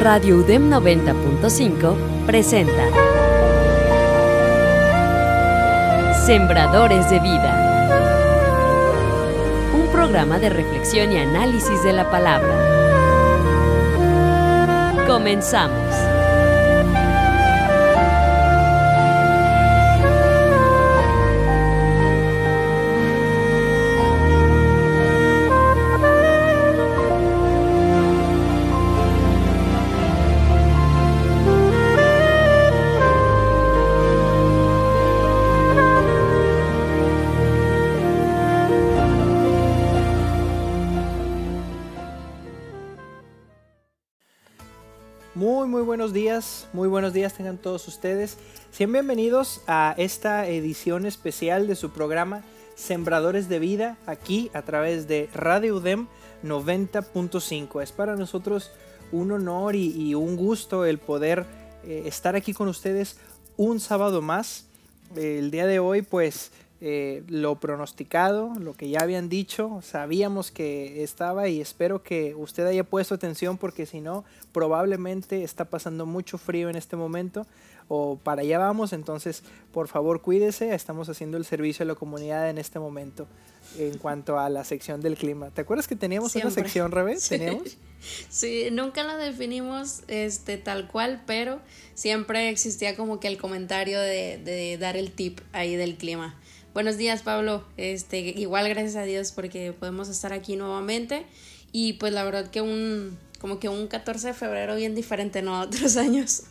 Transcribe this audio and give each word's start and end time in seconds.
Radio 0.00 0.38
UDEM 0.38 0.70
90.5 0.70 2.24
presenta 2.24 2.88
Sembradores 6.24 7.10
de 7.10 7.20
Vida. 7.20 8.00
Un 9.74 9.92
programa 9.92 10.38
de 10.38 10.48
reflexión 10.48 11.12
y 11.12 11.18
análisis 11.18 11.82
de 11.84 11.92
la 11.92 12.10
palabra. 12.10 12.48
Comenzamos. 15.06 16.09
Días 47.20 47.34
tengan 47.34 47.58
todos 47.58 47.86
ustedes. 47.86 48.38
Sean 48.72 48.92
bienvenidos 48.92 49.60
a 49.66 49.94
esta 49.98 50.48
edición 50.48 51.04
especial 51.04 51.66
de 51.66 51.76
su 51.76 51.90
programa 51.90 52.42
Sembradores 52.76 53.46
de 53.50 53.58
Vida, 53.58 53.98
aquí 54.06 54.50
a 54.54 54.62
través 54.62 55.06
de 55.06 55.28
Radio 55.34 55.76
UDEM 55.76 56.06
90.5. 56.42 57.82
Es 57.82 57.92
para 57.92 58.16
nosotros 58.16 58.70
un 59.12 59.32
honor 59.32 59.76
y, 59.76 60.14
un 60.14 60.34
gusto 60.34 60.86
el 60.86 60.96
poder 60.96 61.44
eh, 61.84 62.04
estar 62.06 62.36
aquí 62.36 62.54
con 62.54 62.68
ustedes 62.68 63.18
un 63.58 63.80
sábado 63.80 64.22
más. 64.22 64.64
El 65.14 65.50
día 65.50 65.66
de 65.66 65.78
hoy, 65.78 66.00
pues, 66.00 66.52
eh, 66.82 67.22
lo 67.28 67.56
pronosticado, 67.60 68.54
lo 68.58 68.72
que 68.72 68.88
ya 68.88 69.00
habían 69.00 69.28
dicho, 69.28 69.80
sabíamos 69.82 70.50
que 70.50 71.02
estaba 71.02 71.46
y 71.48 71.60
espero 71.60 72.02
que 72.02 72.34
usted 72.34 72.66
haya 72.66 72.84
puesto 72.84 73.14
atención 73.14 73.58
porque 73.58 73.84
si 73.84 74.00
no, 74.00 74.24
probablemente 74.52 75.44
está 75.44 75.66
pasando 75.66 76.06
mucho 76.06 76.38
frío 76.38 76.70
en 76.70 76.76
este 76.76 76.96
momento 76.96 77.46
o 77.88 78.16
para 78.16 78.40
allá 78.40 78.58
vamos, 78.58 78.94
entonces 78.94 79.42
por 79.72 79.88
favor 79.88 80.22
cuídese, 80.22 80.74
estamos 80.74 81.10
haciendo 81.10 81.36
el 81.36 81.44
servicio 81.44 81.82
a 81.82 81.86
la 81.86 81.96
comunidad 81.96 82.48
en 82.48 82.56
este 82.56 82.78
momento 82.78 83.26
en 83.78 83.98
cuanto 83.98 84.38
a 84.38 84.48
la 84.48 84.64
sección 84.64 85.02
del 85.02 85.16
clima. 85.18 85.50
¿Te 85.50 85.60
acuerdas 85.60 85.86
que 85.86 85.96
teníamos 85.96 86.32
Siempre. 86.32 86.48
una 86.48 86.54
sección, 86.54 86.92
Rebe? 86.92 87.18
Sí. 87.18 87.28
¿Teníamos? 87.30 87.76
Sí, 88.30 88.68
nunca 88.72 89.04
la 89.04 89.18
definimos 89.18 90.04
este, 90.08 90.56
tal 90.56 90.88
cual, 90.88 91.22
pero 91.26 91.60
siempre 91.92 92.48
existía 92.48 92.96
como 92.96 93.20
que 93.20 93.28
el 93.28 93.36
comentario 93.36 94.00
de, 94.00 94.38
de 94.38 94.78
dar 94.78 94.96
el 94.96 95.12
tip 95.12 95.40
ahí 95.52 95.76
del 95.76 95.96
clima. 95.96 96.34
Buenos 96.72 96.96
días, 96.96 97.22
Pablo. 97.22 97.64
Este, 97.76 98.20
igual 98.20 98.68
gracias 98.68 98.96
a 98.96 99.02
Dios 99.02 99.32
porque 99.32 99.72
podemos 99.72 100.08
estar 100.08 100.32
aquí 100.32 100.56
nuevamente. 100.56 101.26
Y 101.72 101.94
pues 101.94 102.12
la 102.12 102.24
verdad 102.24 102.48
que 102.50 102.60
un, 102.60 103.18
como 103.40 103.58
que 103.58 103.68
un 103.68 103.86
14 103.88 104.28
de 104.28 104.34
febrero 104.34 104.76
bien 104.76 104.94
diferente, 104.94 105.42
¿no? 105.42 105.56
A 105.56 105.62
otros 105.62 105.96
años. 105.96 106.44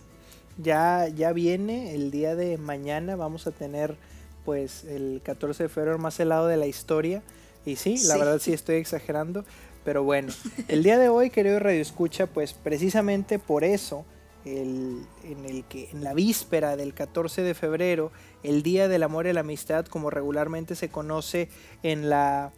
Ya, 0.57 1.07
ya 1.07 1.31
viene 1.31 1.95
el 1.95 2.11
día 2.11 2.35
de 2.35 2.57
mañana, 2.57 3.15
vamos 3.15 3.47
a 3.47 3.51
tener 3.51 3.95
pues 4.43 4.83
el 4.83 5.21
14 5.23 5.63
de 5.63 5.69
febrero 5.69 5.97
más 5.99 6.19
helado 6.19 6.47
de 6.47 6.57
la 6.57 6.67
historia. 6.67 7.21
Y 7.65 7.75
sí, 7.77 7.91
la 7.91 8.13
Sí. 8.15 8.19
verdad 8.19 8.39
sí 8.39 8.53
estoy 8.53 8.75
exagerando, 8.75 9.45
pero 9.85 10.03
bueno, 10.03 10.33
el 10.67 10.83
día 10.83 10.97
de 10.97 11.07
hoy, 11.09 11.29
querido 11.29 11.59
Radio 11.59 11.81
Escucha, 11.81 12.25
pues 12.27 12.53
precisamente 12.53 13.37
por 13.39 13.63
eso, 13.63 14.05
el, 14.45 15.05
en 15.23 15.45
el 15.45 15.64
que 15.66 15.89
en 15.92 16.04
la 16.04 16.14
víspera 16.14 16.76
del 16.76 16.94
14 16.94 17.42
de 17.42 17.54
febrero, 17.54 18.11
el 18.44 18.64
Día 18.64 18.88
del 18.88 19.04
Amor 19.04 19.27
y 19.27 19.33
la 19.33 19.42
Amistad, 19.42 19.86
como 19.86 20.10
regularmente 20.10 20.76
se 20.76 20.89
conoce 20.89 21.50
en 21.83 22.10
la 22.10 22.52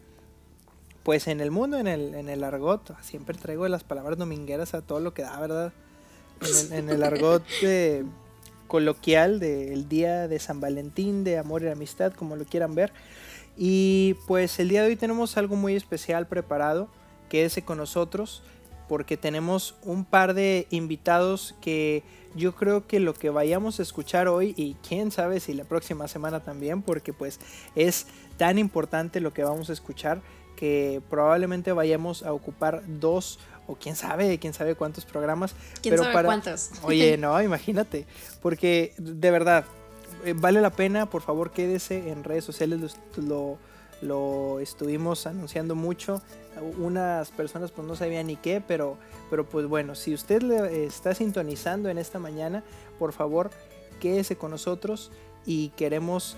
pues 1.03 1.27
en 1.27 1.41
el 1.41 1.49
mundo, 1.49 1.79
en 1.79 1.87
el, 1.87 2.13
en 2.13 2.29
el 2.29 2.43
argot, 2.43 2.95
siempre 3.01 3.35
traigo 3.35 3.67
las 3.67 3.83
palabras 3.83 4.19
domingueras 4.19 4.73
a 4.75 4.81
todo 4.81 4.99
lo 4.99 5.13
que 5.13 5.23
da, 5.23 5.39
¿verdad? 5.39 5.73
En 6.41 6.73
el, 6.73 6.73
en 6.73 6.89
el 6.89 7.03
argot 7.03 7.43
eh, 7.63 8.03
coloquial 8.67 9.39
del 9.39 9.89
día 9.89 10.27
de 10.27 10.39
San 10.39 10.59
Valentín, 10.59 11.23
de 11.23 11.39
amor 11.39 11.63
y 11.63 11.69
amistad, 11.69 12.13
como 12.13 12.35
lo 12.35 12.45
quieran 12.45 12.75
ver. 12.75 12.93
Y 13.57 14.15
pues 14.27 14.59
el 14.59 14.69
día 14.69 14.83
de 14.83 14.89
hoy 14.89 14.95
tenemos 14.95 15.37
algo 15.37 15.55
muy 15.55 15.75
especial 15.75 16.27
preparado, 16.27 16.87
quédese 17.29 17.63
con 17.63 17.79
nosotros, 17.79 18.43
porque 18.91 19.15
tenemos 19.15 19.75
un 19.83 20.03
par 20.03 20.33
de 20.33 20.67
invitados 20.69 21.55
que 21.61 22.03
yo 22.35 22.53
creo 22.55 22.87
que 22.87 22.99
lo 22.99 23.13
que 23.13 23.29
vayamos 23.29 23.79
a 23.79 23.83
escuchar 23.83 24.27
hoy, 24.27 24.53
y 24.57 24.75
quién 24.85 25.11
sabe 25.11 25.39
si 25.39 25.53
la 25.53 25.63
próxima 25.63 26.09
semana 26.09 26.41
también, 26.41 26.81
porque 26.81 27.13
pues 27.13 27.39
es 27.73 28.07
tan 28.35 28.57
importante 28.57 29.21
lo 29.21 29.31
que 29.31 29.45
vamos 29.45 29.69
a 29.69 29.73
escuchar, 29.73 30.19
que 30.57 31.01
probablemente 31.09 31.71
vayamos 31.71 32.23
a 32.23 32.33
ocupar 32.33 32.83
dos 32.85 33.39
o 33.65 33.75
quién 33.75 33.95
sabe, 33.95 34.37
quién 34.39 34.53
sabe 34.53 34.75
cuántos 34.75 35.05
programas. 35.05 35.55
¿Quién 35.81 35.93
pero 35.93 36.03
sabe 36.03 36.13
para- 36.13 36.27
cuántos? 36.27 36.71
Oye, 36.83 37.17
no, 37.17 37.41
imagínate, 37.41 38.05
porque 38.41 38.93
de 38.97 39.31
verdad, 39.31 39.63
eh, 40.25 40.33
vale 40.35 40.59
la 40.59 40.71
pena, 40.71 41.09
por 41.09 41.21
favor 41.21 41.51
quédese 41.51 42.09
en 42.09 42.25
redes 42.25 42.43
sociales, 42.43 42.97
lo, 43.15 43.57
lo, 44.01 44.59
estuvimos 44.59 45.27
anunciando 45.27 45.75
mucho, 45.75 46.21
unas 46.77 47.31
personas 47.31 47.71
pues 47.71 47.87
no 47.87 47.95
sabían 47.95 48.27
ni 48.27 48.35
qué, 48.35 48.61
pero, 48.61 48.97
pero 49.29 49.47
pues 49.47 49.67
bueno, 49.67 49.95
si 49.95 50.13
usted 50.13 50.41
le 50.41 50.85
está 50.85 51.13
sintonizando 51.15 51.89
en 51.89 51.97
esta 51.97 52.19
mañana, 52.19 52.63
por 52.99 53.13
favor 53.13 53.51
quédese 53.99 54.35
con 54.35 54.51
nosotros 54.51 55.11
y 55.45 55.69
queremos 55.69 56.35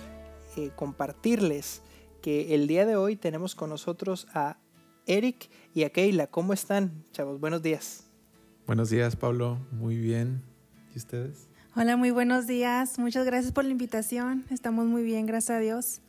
eh, 0.58 0.72
compartirles 0.76 1.82
que 2.22 2.54
el 2.56 2.68
día 2.68 2.86
de 2.86 2.96
hoy 2.96 3.16
tenemos 3.16 3.56
con 3.56 3.70
nosotros 3.70 4.28
a 4.34 4.58
Eric 5.08 5.50
y 5.74 5.84
a 5.84 5.90
Keila. 5.90 6.28
¿Cómo 6.28 6.54
están, 6.54 7.04
chavos? 7.12 7.40
Buenos 7.40 7.62
días. 7.62 8.06
Buenos 8.68 8.90
días, 8.90 9.16
Pablo. 9.16 9.58
Muy 9.72 9.98
bien. 9.98 10.42
¿Y 10.94 10.98
ustedes? 10.98 11.50
Hola, 11.76 11.98
muy 11.98 12.12
buenos 12.12 12.46
días. 12.46 13.00
Muchas 13.00 13.26
gracias 13.26 13.52
por 13.52 13.66
la 13.66 13.72
invitación. 13.72 14.46
Estamos 14.52 14.86
muy 14.86 15.04
bien, 15.04 15.26
gracias 15.26 15.58
a 15.58 15.60
Dios. 15.60 16.03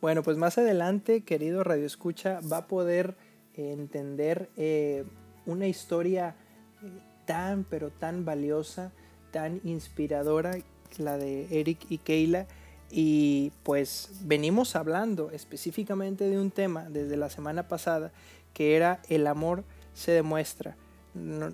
Bueno, 0.00 0.22
pues 0.22 0.36
más 0.36 0.58
adelante, 0.58 1.22
querido 1.22 1.64
Radio 1.64 1.86
Escucha, 1.86 2.40
va 2.40 2.58
a 2.58 2.66
poder 2.66 3.16
entender 3.54 4.50
eh, 4.56 5.04
una 5.46 5.66
historia 5.66 6.36
eh, 6.82 6.86
tan, 7.24 7.64
pero 7.64 7.90
tan 7.90 8.24
valiosa, 8.24 8.92
tan 9.32 9.60
inspiradora, 9.64 10.58
la 10.98 11.16
de 11.16 11.60
Eric 11.60 11.86
y 11.88 11.98
Keila. 11.98 12.46
Y 12.90 13.52
pues 13.64 14.10
venimos 14.22 14.76
hablando 14.76 15.30
específicamente 15.32 16.28
de 16.28 16.38
un 16.38 16.50
tema 16.50 16.88
desde 16.88 17.16
la 17.16 17.30
semana 17.30 17.66
pasada, 17.66 18.12
que 18.52 18.76
era 18.76 19.00
el 19.08 19.26
amor 19.26 19.64
se 19.94 20.12
demuestra. 20.12 20.76
No- 21.14 21.52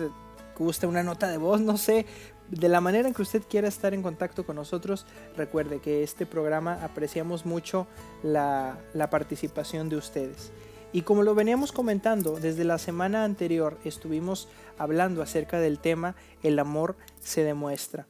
gusta 0.58 0.86
una 0.86 1.02
nota 1.02 1.28
de 1.28 1.38
voz, 1.38 1.60
no 1.60 1.76
sé, 1.76 2.06
de 2.50 2.68
la 2.68 2.80
manera 2.80 3.08
en 3.08 3.14
que 3.14 3.22
usted 3.22 3.42
quiera 3.48 3.68
estar 3.68 3.94
en 3.94 4.02
contacto 4.02 4.46
con 4.46 4.56
nosotros, 4.56 5.06
recuerde 5.36 5.80
que 5.80 6.02
este 6.02 6.26
programa 6.26 6.82
apreciamos 6.84 7.44
mucho 7.44 7.86
la, 8.22 8.78
la 8.94 9.10
participación 9.10 9.88
de 9.88 9.96
ustedes. 9.96 10.52
Y 10.92 11.02
como 11.02 11.22
lo 11.22 11.34
veníamos 11.34 11.72
comentando, 11.72 12.38
desde 12.38 12.64
la 12.64 12.78
semana 12.78 13.24
anterior 13.24 13.78
estuvimos 13.84 14.48
hablando 14.78 15.20
acerca 15.20 15.58
del 15.58 15.78
tema 15.78 16.14
El 16.42 16.58
amor 16.58 16.96
se 17.20 17.42
demuestra. 17.42 18.06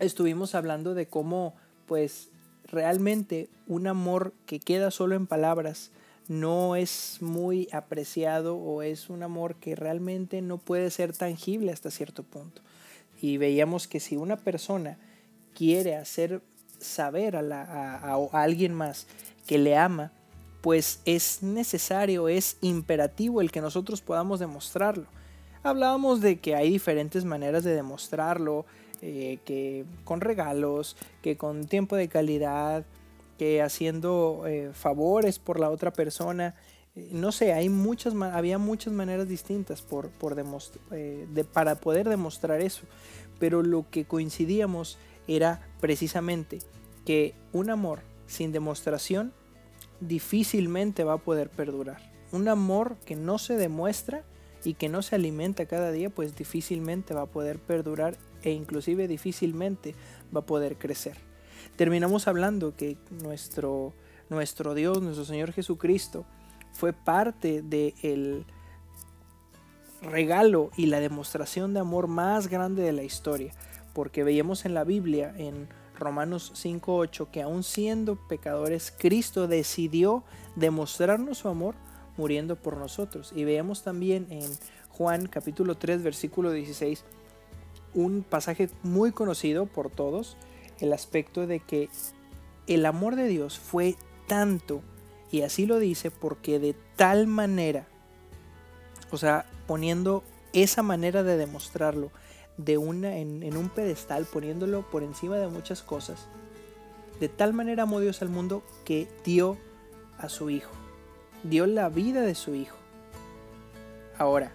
Estuvimos 0.00 0.54
hablando 0.54 0.94
de 0.94 1.06
cómo 1.06 1.54
pues 1.86 2.30
realmente 2.64 3.48
un 3.66 3.86
amor 3.86 4.32
que 4.46 4.58
queda 4.58 4.90
solo 4.90 5.14
en 5.14 5.26
palabras 5.26 5.90
no 6.28 6.76
es 6.76 7.18
muy 7.20 7.68
apreciado 7.72 8.56
o 8.56 8.82
es 8.82 9.10
un 9.10 9.22
amor 9.22 9.56
que 9.56 9.74
realmente 9.74 10.40
no 10.42 10.58
puede 10.58 10.90
ser 10.90 11.16
tangible 11.16 11.72
hasta 11.72 11.90
cierto 11.90 12.22
punto. 12.22 12.62
Y 13.20 13.36
veíamos 13.36 13.88
que 13.88 14.00
si 14.00 14.16
una 14.16 14.36
persona 14.36 14.98
quiere 15.54 15.96
hacer 15.96 16.42
saber 16.78 17.36
a, 17.36 18.14
alguien 18.32 18.74
más 18.74 19.06
que 19.46 19.58
le 19.58 19.76
ama, 19.76 20.12
pues 20.60 21.00
es 21.04 21.42
necesario, 21.42 22.28
es 22.28 22.56
imperativo 22.60 23.40
el 23.40 23.50
que 23.50 23.60
nosotros 23.60 24.00
podamos 24.00 24.40
demostrarlo. 24.40 25.06
Hablábamos 25.62 26.20
de 26.20 26.40
que 26.40 26.54
hay 26.54 26.70
diferentes 26.70 27.24
maneras 27.24 27.64
de 27.64 27.74
demostrarlo, 27.74 28.64
eh, 29.00 29.38
que 29.44 29.84
con 30.04 30.20
regalos, 30.20 30.96
que 31.22 31.36
con 31.36 31.66
tiempo 31.66 31.96
de 31.96 32.08
calidad, 32.08 32.84
que 33.42 33.60
haciendo 33.60 34.44
eh, 34.46 34.70
favores 34.72 35.40
por 35.40 35.58
la 35.58 35.68
otra 35.68 35.92
persona. 35.92 36.54
Eh, 36.94 37.08
no 37.10 37.32
sé, 37.32 37.52
hay 37.52 37.68
muchas, 37.68 38.14
había 38.14 38.56
muchas 38.56 38.92
maneras 38.92 39.26
distintas 39.26 39.84
de, 40.90 41.44
para 41.52 41.74
poder 41.74 42.08
demostrar 42.08 42.60
eso. 42.60 42.84
Pero 43.40 43.64
lo 43.64 43.90
que 43.90 44.04
coincidíamos 44.04 44.96
era 45.26 45.60
precisamente 45.80 46.60
que 47.04 47.34
un 47.52 47.70
amor 47.70 48.02
sin 48.28 48.52
demostración 48.52 49.32
difícilmente 49.98 51.02
va 51.02 51.14
a 51.14 51.18
poder 51.18 51.50
perdurar. 51.50 52.12
Un 52.30 52.46
amor 52.46 52.96
que 53.04 53.16
no 53.16 53.38
se 53.38 53.56
demuestra 53.56 54.22
y 54.62 54.74
que 54.74 54.88
no 54.88 55.02
se 55.02 55.16
alimenta 55.16 55.66
cada 55.66 55.90
día, 55.90 56.10
pues 56.10 56.36
difícilmente 56.36 57.12
va 57.12 57.22
a 57.22 57.26
poder 57.26 57.58
perdurar 57.58 58.16
e 58.44 58.52
inclusive 58.52 59.08
difícilmente 59.08 59.96
va 60.32 60.42
a 60.42 60.46
poder 60.46 60.76
crecer. 60.78 61.31
Terminamos 61.76 62.28
hablando 62.28 62.76
que 62.76 62.96
nuestro, 63.10 63.92
nuestro 64.28 64.74
Dios, 64.74 65.02
nuestro 65.02 65.24
Señor 65.24 65.52
Jesucristo, 65.52 66.24
fue 66.72 66.92
parte 66.92 67.62
del 67.62 68.44
regalo 70.02 70.70
y 70.76 70.86
la 70.86 71.00
demostración 71.00 71.74
de 71.74 71.80
amor 71.80 72.08
más 72.08 72.48
grande 72.48 72.82
de 72.82 72.92
la 72.92 73.02
historia, 73.02 73.52
porque 73.94 74.24
veíamos 74.24 74.64
en 74.64 74.74
la 74.74 74.84
Biblia, 74.84 75.34
en 75.36 75.68
Romanos 75.98 76.52
5.8, 76.54 77.30
que 77.30 77.42
aun 77.42 77.62
siendo 77.62 78.16
pecadores, 78.16 78.92
Cristo 78.96 79.46
decidió 79.46 80.24
demostrarnos 80.56 81.38
su 81.38 81.48
amor 81.48 81.74
muriendo 82.16 82.56
por 82.56 82.76
nosotros. 82.76 83.32
Y 83.34 83.44
veíamos 83.44 83.82
también 83.82 84.26
en 84.30 84.50
Juan 84.90 85.26
capítulo 85.26 85.76
3, 85.76 86.02
versículo 86.02 86.50
16, 86.50 87.04
un 87.94 88.24
pasaje 88.28 88.68
muy 88.82 89.12
conocido 89.12 89.66
por 89.66 89.90
todos, 89.90 90.36
el 90.82 90.92
aspecto 90.92 91.46
de 91.46 91.60
que 91.60 91.88
el 92.66 92.84
amor 92.86 93.14
de 93.14 93.28
Dios 93.28 93.58
fue 93.58 93.96
tanto, 94.26 94.82
y 95.30 95.42
así 95.42 95.64
lo 95.64 95.78
dice, 95.78 96.10
porque 96.10 96.58
de 96.58 96.74
tal 96.96 97.28
manera, 97.28 97.86
o 99.12 99.16
sea, 99.16 99.46
poniendo 99.66 100.24
esa 100.52 100.82
manera 100.82 101.22
de 101.22 101.36
demostrarlo 101.36 102.10
de 102.56 102.78
una, 102.78 103.16
en, 103.16 103.44
en 103.44 103.56
un 103.56 103.68
pedestal, 103.68 104.26
poniéndolo 104.26 104.82
por 104.90 105.04
encima 105.04 105.36
de 105.36 105.46
muchas 105.46 105.82
cosas, 105.82 106.26
de 107.20 107.28
tal 107.28 107.54
manera 107.54 107.84
amó 107.84 108.00
Dios 108.00 108.20
al 108.20 108.28
mundo 108.28 108.64
que 108.84 109.08
dio 109.24 109.56
a 110.18 110.28
su 110.28 110.50
Hijo, 110.50 110.72
dio 111.44 111.66
la 111.66 111.88
vida 111.90 112.22
de 112.22 112.34
su 112.34 112.56
Hijo. 112.56 112.76
Ahora, 114.18 114.52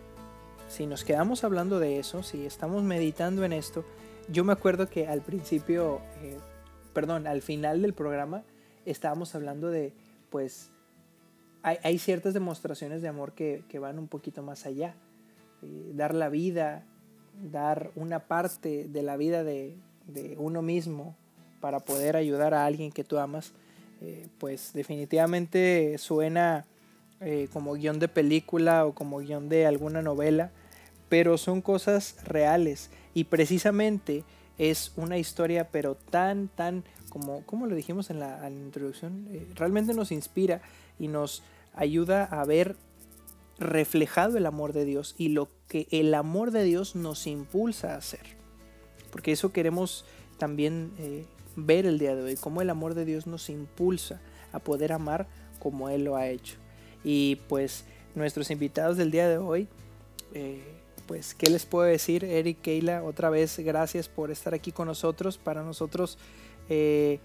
si 0.67 0.85
nos 0.87 1.05
quedamos 1.05 1.45
hablando 1.45 1.79
de 1.79 1.99
eso, 1.99 2.21
si 2.21 2.45
estamos 2.45 2.83
meditando 2.83 3.45
en 3.45 3.53
esto, 3.53 3.85
yo 4.29 4.43
me 4.43 4.53
acuerdo 4.53 4.89
que 4.89 5.07
al 5.07 5.21
principio, 5.21 6.01
eh, 6.21 6.37
perdón, 6.93 7.27
al 7.27 7.41
final 7.41 7.81
del 7.81 7.93
programa 7.93 8.43
estábamos 8.85 9.33
hablando 9.35 9.69
de, 9.69 9.93
pues, 10.29 10.69
hay, 11.63 11.97
ciertas 11.97 12.33
demostraciones 12.33 13.01
de 13.01 13.09
amor 13.09 13.33
que, 13.33 13.63
van 13.79 13.99
un 13.99 14.07
poquito 14.07 14.41
más 14.41 14.65
allá. 14.65 14.95
Eh, 15.61 15.91
dar 15.93 16.13
la 16.13 16.29
vida, 16.29 16.85
dar 17.51 17.91
una 17.95 18.19
parte 18.19 18.87
de 18.87 19.03
la 19.03 19.17
vida 19.17 19.43
de, 19.43 19.75
uno 20.37 20.61
mismo 20.61 21.17
para 21.59 21.81
poder 21.81 22.15
ayudar 22.15 22.53
a 22.53 22.65
alguien 22.65 22.93
que 22.93 23.03
tú 23.03 23.17
amas, 23.17 23.51
eh, 23.99 24.27
pues 24.37 24.71
definitivamente 24.73 25.97
suena 25.97 26.65
como 27.51 27.73
guion 27.73 27.97
de 27.97 28.07
película 28.07 28.85
o 28.85 28.93
como 28.93 29.17
guion 29.17 29.49
de 29.49 29.65
alguna 29.65 30.03
novela, 30.03 30.51
pero 31.09 31.37
son 31.37 31.61
cosas 31.61 32.15
reales 32.25 32.89
y 33.13 33.25
precisamente 33.25 34.23
es 34.57 34.91
una 34.95 35.17
historia 35.17 35.69
pero 35.71 35.95
tan, 35.95 36.47
tan, 36.47 36.83
como, 37.09 37.43
como 37.45 37.67
lo 37.67 37.75
dijimos 37.75 38.09
en 38.09 38.19
la, 38.19 38.49
introducción, 38.49 39.27
eh, 39.31 39.47
realmente 39.55 39.93
nos 39.93 40.11
inspira 40.11 40.61
y 40.99 41.07
nos 41.07 41.43
ayuda 41.75 42.23
a 42.23 42.43
ver 42.45 42.75
reflejado 43.59 44.37
el 44.37 44.45
amor 44.45 44.73
de 44.73 44.85
Dios 44.85 45.15
y 45.17 45.29
lo 45.29 45.49
que 45.67 45.87
el 45.91 46.13
amor 46.13 46.51
de 46.51 46.63
Dios 46.63 46.95
nos 46.95 47.27
impulsa 47.27 47.93
a 47.93 47.97
hacer. 47.97 48.37
Porque 49.11 49.31
eso 49.31 49.51
queremos 49.51 50.05
también 50.37 50.91
eh, 50.99 51.25
ver 51.55 51.85
el 51.85 51.97
día 51.97 52.15
de 52.15 52.23
hoy, 52.23 52.35
cómo 52.35 52.61
el 52.61 52.69
amor 52.69 52.93
de 52.93 53.05
Dios 53.05 53.25
nos 53.25 53.49
impulsa 53.49 54.21
a 54.51 54.59
poder 54.59 54.91
amar 54.91 55.27
como 55.59 55.89
Él 55.89 56.03
lo 56.03 56.15
ha 56.15 56.27
hecho. 56.27 56.57
Y 57.03 57.37
pues 57.47 57.85
nuestros 58.15 58.51
invitados 58.51 58.97
del 58.97 59.11
día 59.11 59.27
de 59.27 59.37
hoy, 59.37 59.67
eh, 60.33 60.76
pues, 61.07 61.33
¿qué 61.33 61.49
les 61.49 61.65
puedo 61.65 61.85
decir? 61.85 62.23
Eric, 62.25 62.61
Keila, 62.61 63.03
otra 63.03 63.29
vez 63.29 63.57
gracias 63.59 64.09
por 64.09 64.29
estar 64.29 64.53
aquí 64.53 64.71
con 64.71 64.87
nosotros. 64.87 65.37
Para 65.37 65.63
nosotros, 65.63 66.17
eh, 66.69 67.19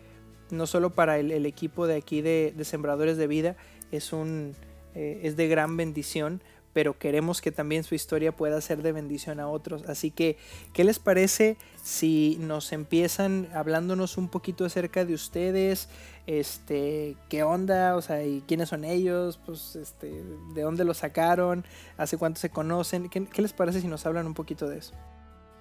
no 0.51 0.67
solo 0.67 0.91
para 0.91 1.19
el, 1.19 1.45
equipo 1.45 1.87
de 1.87 1.97
aquí 1.97 2.23
de, 2.23 2.55
Sembradores 2.63 3.17
de 3.17 3.27
Vida, 3.27 3.57
es, 3.91 4.13
un, 4.13 4.55
eh, 4.95 5.21
es 5.25 5.37
de 5.37 5.49
gran 5.49 5.77
bendición 5.77 6.41
pero 6.73 6.99
queremos 6.99 7.41
que 7.41 7.53
también 7.53 7.85
su 7.85 7.95
historia 7.95 8.33
pueda 8.33 8.61
ser 8.61 8.83
de 8.83 8.93
bendición 8.93 9.41
a 9.41 9.49
otros. 9.49 9.85
Así 9.89 10.11
que, 10.11 10.39
¿qué 10.73 10.85
les 10.85 10.99
parece 10.99 11.57
si 11.83 12.39
nos 12.41 12.73
empiezan 12.73 13.49
hablándonos 13.55 14.17
un 14.17 14.29
poquito 14.29 14.65
acerca 14.65 15.05
de 15.05 15.15
ustedes? 15.15 15.89
Este, 16.27 17.17
¿qué 17.29 17.43
onda? 17.43 17.97
O 17.97 18.03
sea, 18.03 18.25
¿y 18.25 18.43
quiénes 18.47 18.71
son 18.71 18.85
ellos? 18.85 19.39
Pues, 19.45 19.77
este, 19.77 20.23
¿de 20.55 20.63
dónde 20.63 20.85
los 20.85 20.99
sacaron? 20.99 21.65
¿Hace 21.97 22.17
cuánto 22.17 22.41
se 22.41 22.51
conocen? 22.51 23.09
¿Qué, 23.09 23.43
les 23.43 23.53
parece 23.53 23.81
si 23.81 23.89
nos 23.89 24.07
hablan 24.07 24.27
un 24.27 24.35
poquito 24.35 24.69
de 24.69 24.79
eso? 24.79 24.95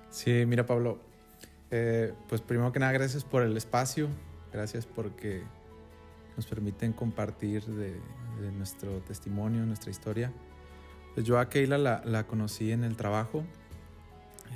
Sí, 0.10 0.46
mira, 0.46 0.66
Pablo, 0.66 1.00
eh, 1.72 2.14
pues 2.30 2.42
primero 2.42 2.72
que 2.72 2.80
nada, 2.80 2.92
gracias 2.92 3.24
por 3.24 3.44
el 3.44 3.56
espacio, 3.58 4.10
gracias 4.52 4.86
porque 4.86 5.42
nos 6.36 6.46
permiten 6.46 6.94
compartir 6.94 7.66
de 7.66 8.00
nuestro 8.52 9.00
testimonio, 9.02 9.66
nuestra 9.66 9.92
historia. 9.92 10.32
Pues 11.14 11.26
yo 11.26 11.40
a 11.40 11.50
Keila 11.50 11.78
la, 11.78 12.28
conocí 12.28 12.72
en 12.72 12.84
el 12.84 12.96
trabajo. 12.96 13.44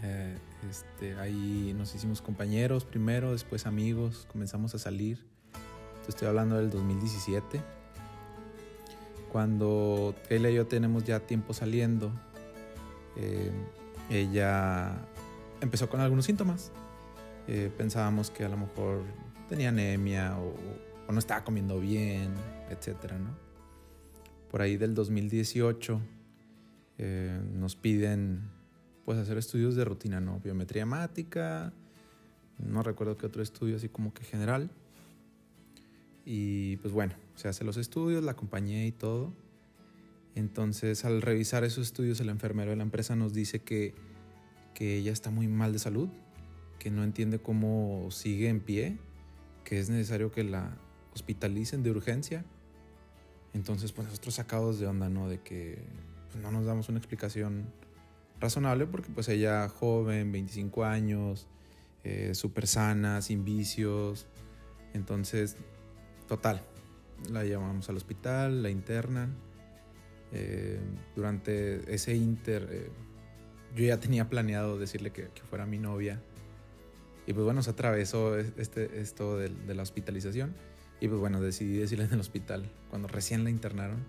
Eh, 0.03 0.37
este, 0.69 1.15
ahí 1.19 1.73
nos 1.77 1.93
hicimos 1.95 2.21
compañeros 2.21 2.85
primero, 2.85 3.33
después 3.33 3.65
amigos, 3.65 4.25
comenzamos 4.31 4.73
a 4.73 4.79
salir. 4.79 5.25
estoy 6.07 6.29
hablando 6.29 6.55
del 6.55 6.69
2017. 6.69 7.61
Cuando 9.31 10.15
Keila 10.29 10.49
y 10.49 10.55
yo 10.55 10.65
tenemos 10.65 11.03
ya 11.03 11.19
tiempo 11.19 11.53
saliendo, 11.53 12.09
eh, 13.17 13.51
ella 14.09 14.95
empezó 15.59 15.89
con 15.89 15.99
algunos 15.99 16.23
síntomas. 16.23 16.71
Eh, 17.47 17.69
pensábamos 17.77 18.31
que 18.31 18.45
a 18.45 18.49
lo 18.49 18.55
mejor 18.55 19.03
tenía 19.49 19.69
anemia 19.69 20.37
o, 20.39 20.55
o 21.07 21.11
no 21.11 21.19
estaba 21.19 21.43
comiendo 21.43 21.81
bien, 21.81 22.33
etcétera, 22.69 23.19
¿no? 23.19 23.35
Por 24.49 24.61
ahí 24.61 24.77
del 24.77 24.95
2018 24.95 25.99
eh, 26.97 27.39
nos 27.53 27.75
piden 27.75 28.49
pues 29.05 29.17
hacer 29.17 29.37
estudios 29.37 29.75
de 29.75 29.85
rutina, 29.85 30.19
¿no? 30.19 30.39
Biometría 30.39 30.83
hemática, 30.83 31.73
no 32.57 32.83
recuerdo 32.83 33.17
qué 33.17 33.25
otro 33.25 33.43
estudio 33.43 33.75
así 33.75 33.89
como 33.89 34.13
que 34.13 34.23
general. 34.23 34.71
Y 36.25 36.77
pues 36.77 36.93
bueno, 36.93 37.13
se 37.35 37.47
hacen 37.47 37.67
los 37.67 37.77
estudios, 37.77 38.23
la 38.23 38.31
acompañé 38.31 38.87
y 38.87 38.91
todo. 38.91 39.33
Entonces 40.33 41.05
al 41.05 41.21
revisar 41.21 41.63
esos 41.63 41.87
estudios 41.87 42.19
el 42.19 42.29
enfermero 42.29 42.71
de 42.71 42.77
la 42.77 42.83
empresa 42.83 43.15
nos 43.15 43.33
dice 43.33 43.59
que, 43.59 43.93
que 44.73 44.97
ella 44.97 45.11
está 45.11 45.29
muy 45.29 45.47
mal 45.47 45.71
de 45.71 45.79
salud, 45.79 46.09
que 46.79 46.89
no 46.89 47.03
entiende 47.03 47.39
cómo 47.39 48.09
sigue 48.11 48.49
en 48.49 48.59
pie, 48.59 48.97
que 49.63 49.79
es 49.79 49.89
necesario 49.89 50.31
que 50.31 50.43
la 50.43 50.77
hospitalicen 51.13 51.83
de 51.83 51.91
urgencia. 51.91 52.43
Entonces 53.53 53.91
pues 53.91 54.07
nosotros 54.07 54.35
sacados 54.35 54.79
de 54.79 54.87
onda, 54.87 55.09
¿no? 55.09 55.29
De 55.29 55.39
que 55.39 55.77
no 56.41 56.51
nos 56.51 56.65
damos 56.65 56.89
una 56.89 56.97
explicación 56.97 57.65
razonable 58.39 58.85
porque 58.85 59.09
pues 59.09 59.27
ella 59.29 59.69
joven, 59.69 60.31
25 60.31 60.85
años, 60.85 61.47
eh, 62.03 62.35
súper 62.35 62.67
sana, 62.67 63.21
sin 63.21 63.43
vicios. 63.43 64.27
Entonces, 64.93 65.57
total, 66.27 66.61
la 67.31 67.43
llevamos 67.43 67.89
al 67.89 67.97
hospital, 67.97 68.63
la 68.63 68.69
internan. 68.69 69.35
Eh, 70.31 70.79
durante 71.15 71.93
ese 71.93 72.15
inter, 72.15 72.67
eh, 72.71 72.89
yo 73.75 73.85
ya 73.85 73.99
tenía 73.99 74.29
planeado 74.29 74.77
decirle 74.77 75.11
que, 75.11 75.29
fuera 75.49 75.65
mi 75.65 75.79
novia. 75.79 76.21
Y 77.27 77.33
pues 77.33 77.43
bueno, 77.43 77.63
se 77.63 77.71
atravesó 77.71 78.37
este, 78.37 79.01
esto 79.01 79.37
de, 79.37 79.49
de, 79.49 79.73
la 79.73 79.81
hospitalización. 79.81 80.53
Y 81.01 81.07
pues 81.07 81.19
bueno, 81.19 81.41
decidí 81.41 81.77
decirle 81.77 82.05
en 82.05 82.13
el 82.13 82.19
hospital, 82.19 82.69
cuando 82.89 83.07
recién 83.07 83.43
la 83.43 83.49
internaron, 83.49 84.05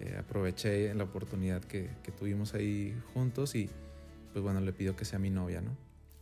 eh, 0.00 0.16
aproveché 0.18 0.92
la 0.94 1.04
oportunidad 1.04 1.62
que, 1.62 1.90
que, 2.02 2.12
tuvimos 2.12 2.54
ahí 2.54 2.94
juntos 3.14 3.54
y 3.54 3.70
pues 4.32 4.42
bueno, 4.42 4.60
le 4.60 4.72
pido 4.72 4.94
que 4.96 5.04
sea 5.04 5.18
mi 5.18 5.30
novia, 5.30 5.62
¿no? 5.62 5.70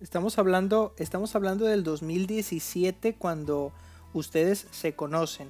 Estamos 0.00 0.38
hablando, 0.38 0.94
estamos 0.98 1.34
hablando 1.34 1.64
del 1.64 1.82
2017 1.82 3.14
cuando 3.14 3.72
ustedes 4.12 4.66
se 4.70 4.94
conocen. 4.94 5.48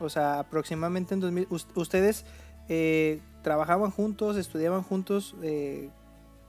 O 0.00 0.08
sea, 0.08 0.40
aproximadamente 0.40 1.14
en 1.14 1.20
2000, 1.20 1.48
ustedes 1.74 2.24
eh, 2.68 3.20
trabajaban 3.42 3.90
juntos, 3.90 4.36
estudiaban 4.36 4.82
juntos, 4.82 5.36
eh, 5.42 5.90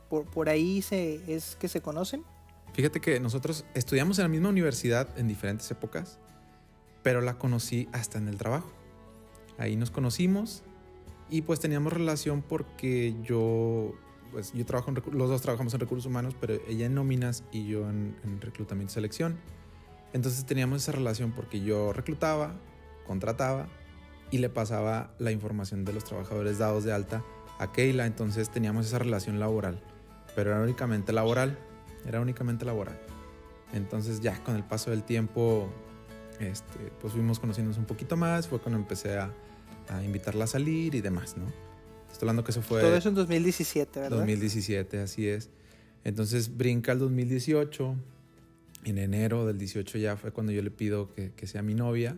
por, 0.09 0.25
por, 0.25 0.49
ahí 0.49 0.81
se, 0.81 1.21
es 1.33 1.55
que 1.55 1.67
se 1.67 1.81
conocen. 1.81 2.23
Fíjate 2.73 2.99
que 2.99 3.19
nosotros 3.19 3.65
estudiamos 3.73 4.19
en 4.19 4.23
la 4.23 4.29
misma 4.29 4.49
universidad 4.49 5.07
en 5.17 5.27
diferentes 5.27 5.69
épocas, 5.69 6.19
pero 7.03 7.21
la 7.21 7.37
conocí 7.37 7.87
hasta 7.91 8.17
en 8.17 8.27
el 8.27 8.37
trabajo. 8.37 8.71
Ahí 9.57 9.75
nos 9.75 9.91
conocimos 9.91 10.63
y 11.29 11.41
pues 11.41 11.59
teníamos 11.59 11.93
relación 11.93 12.41
porque 12.41 13.15
yo, 13.23 13.93
pues 14.31 14.53
yo 14.53 14.65
trabajo, 14.65 14.91
en, 14.91 15.01
los 15.17 15.29
dos 15.29 15.41
trabajamos 15.41 15.73
en 15.73 15.79
recursos 15.79 16.05
humanos, 16.05 16.35
pero 16.39 16.55
ella 16.67 16.85
en 16.85 16.95
nóminas 16.95 17.43
y 17.51 17.65
yo 17.65 17.89
en, 17.89 18.15
en 18.23 18.41
reclutamiento 18.41 18.91
y 18.91 18.93
selección. 18.93 19.37
Entonces 20.13 20.45
teníamos 20.45 20.83
esa 20.83 20.93
relación 20.93 21.31
porque 21.31 21.61
yo 21.61 21.93
reclutaba, 21.93 22.55
contrataba 23.05 23.67
y 24.31 24.37
le 24.39 24.49
pasaba 24.49 25.11
la 25.19 25.31
información 25.31 25.85
de 25.85 25.93
los 25.93 26.03
trabajadores 26.03 26.57
dados 26.57 26.83
de 26.83 26.93
alta 26.93 27.23
a 27.59 27.71
Keila, 27.71 28.05
entonces 28.05 28.49
teníamos 28.49 28.85
esa 28.85 28.99
relación 28.99 29.39
laboral, 29.39 29.81
pero 30.35 30.51
era 30.51 30.61
únicamente 30.61 31.11
laboral, 31.11 31.57
era 32.05 32.21
únicamente 32.21 32.65
laboral. 32.65 32.99
Entonces 33.73 34.21
ya 34.21 34.41
con 34.43 34.55
el 34.55 34.63
paso 34.63 34.91
del 34.91 35.03
tiempo, 35.03 35.67
este, 36.39 36.91
pues 37.01 37.13
fuimos 37.13 37.39
conociéndonos 37.39 37.77
un 37.77 37.85
poquito 37.85 38.15
más, 38.15 38.47
fue 38.47 38.59
cuando 38.59 38.79
empecé 38.79 39.17
a, 39.17 39.31
a 39.89 40.03
invitarla 40.03 40.45
a 40.45 40.47
salir 40.47 40.95
y 40.95 41.01
demás, 41.01 41.37
¿no? 41.37 41.45
Estoy 42.11 42.25
hablando 42.25 42.43
que 42.43 42.51
eso 42.51 42.61
fue... 42.61 42.81
Todo 42.81 42.95
eso 42.95 43.09
en 43.09 43.15
2017, 43.15 43.99
¿verdad? 43.99 44.17
2017, 44.17 44.99
así 44.99 45.27
es. 45.27 45.49
Entonces 46.03 46.55
brinca 46.57 46.93
el 46.93 46.99
2018, 46.99 47.95
en 48.85 48.97
enero 48.97 49.45
del 49.45 49.57
18 49.57 49.97
ya 49.97 50.15
fue 50.17 50.31
cuando 50.31 50.51
yo 50.51 50.61
le 50.61 50.71
pido 50.71 51.13
que, 51.13 51.31
que 51.31 51.47
sea 51.47 51.61
mi 51.61 51.73
novia. 51.73 52.17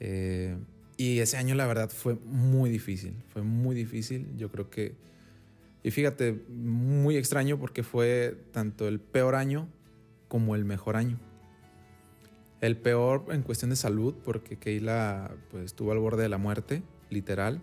Eh, 0.00 0.56
y 0.96 1.20
ese 1.20 1.36
año 1.36 1.54
la 1.54 1.66
verdad 1.66 1.90
fue 1.90 2.16
muy 2.26 2.70
difícil, 2.70 3.14
fue 3.32 3.42
muy 3.42 3.74
difícil. 3.74 4.26
Yo 4.36 4.50
creo 4.50 4.68
que, 4.68 4.94
y 5.82 5.90
fíjate, 5.90 6.40
muy 6.48 7.16
extraño 7.16 7.58
porque 7.58 7.82
fue 7.82 8.36
tanto 8.52 8.88
el 8.88 9.00
peor 9.00 9.34
año 9.34 9.68
como 10.28 10.54
el 10.54 10.64
mejor 10.64 10.96
año. 10.96 11.18
El 12.62 12.76
peor 12.76 13.24
en 13.30 13.42
cuestión 13.42 13.70
de 13.70 13.76
salud 13.76 14.14
porque 14.24 14.56
Keila 14.56 15.32
pues, 15.50 15.64
estuvo 15.64 15.90
al 15.90 15.98
borde 15.98 16.22
de 16.22 16.28
la 16.28 16.38
muerte, 16.38 16.84
literal. 17.10 17.60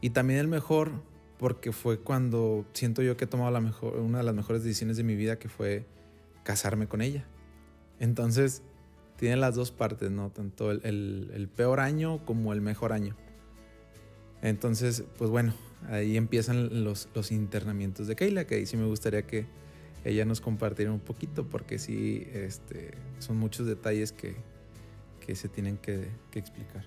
Y 0.00 0.10
también 0.10 0.40
el 0.40 0.48
mejor 0.48 0.90
porque 1.38 1.70
fue 1.70 2.00
cuando 2.00 2.66
siento 2.72 3.02
yo 3.02 3.16
que 3.16 3.24
he 3.24 3.28
tomado 3.28 3.52
la 3.52 3.60
mejor, 3.60 3.96
una 4.00 4.18
de 4.18 4.24
las 4.24 4.34
mejores 4.34 4.64
decisiones 4.64 4.96
de 4.96 5.04
mi 5.04 5.14
vida 5.14 5.38
que 5.38 5.48
fue 5.48 5.86
casarme 6.42 6.88
con 6.88 7.02
ella. 7.02 7.24
Entonces, 8.00 8.62
tiene 9.16 9.36
las 9.36 9.54
dos 9.54 9.70
partes, 9.70 10.10
¿no? 10.10 10.30
Tanto 10.30 10.72
el, 10.72 11.30
el, 11.32 11.48
peor 11.48 11.78
año 11.78 12.24
como 12.24 12.52
el 12.52 12.60
mejor 12.60 12.92
año. 12.92 13.14
Entonces, 14.42 15.04
pues 15.16 15.30
bueno, 15.30 15.54
ahí 15.88 16.16
empiezan 16.16 16.82
los, 16.82 17.08
los 17.14 17.30
internamientos 17.30 18.08
de 18.08 18.16
Keila, 18.16 18.44
que 18.44 18.56
ahí 18.56 18.66
sí 18.66 18.76
me 18.76 18.86
gustaría 18.86 19.22
que 19.22 19.46
ella 20.04 20.24
nos 20.24 20.40
compartiera 20.40 20.92
un 20.92 21.00
poquito, 21.00 21.48
porque 21.48 21.78
sí, 21.78 22.28
este, 22.32 22.92
son 23.18 23.38
muchos 23.38 23.66
detalles 23.66 24.12
que, 24.12 24.36
que 25.24 25.34
se 25.34 25.48
tienen 25.48 25.78
que, 25.78 26.08
que, 26.30 26.38
explicar. 26.38 26.84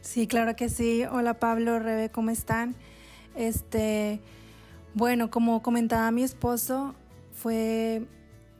Sí, 0.00 0.26
claro 0.26 0.56
que 0.56 0.68
sí. 0.68 1.04
Hola 1.10 1.38
Pablo, 1.38 1.78
Rebe, 1.78 2.10
¿cómo 2.10 2.30
están? 2.30 2.74
Este, 3.36 4.20
bueno, 4.94 5.30
como 5.30 5.62
comentaba 5.62 6.10
mi 6.10 6.22
esposo, 6.22 6.94
fue 7.32 8.02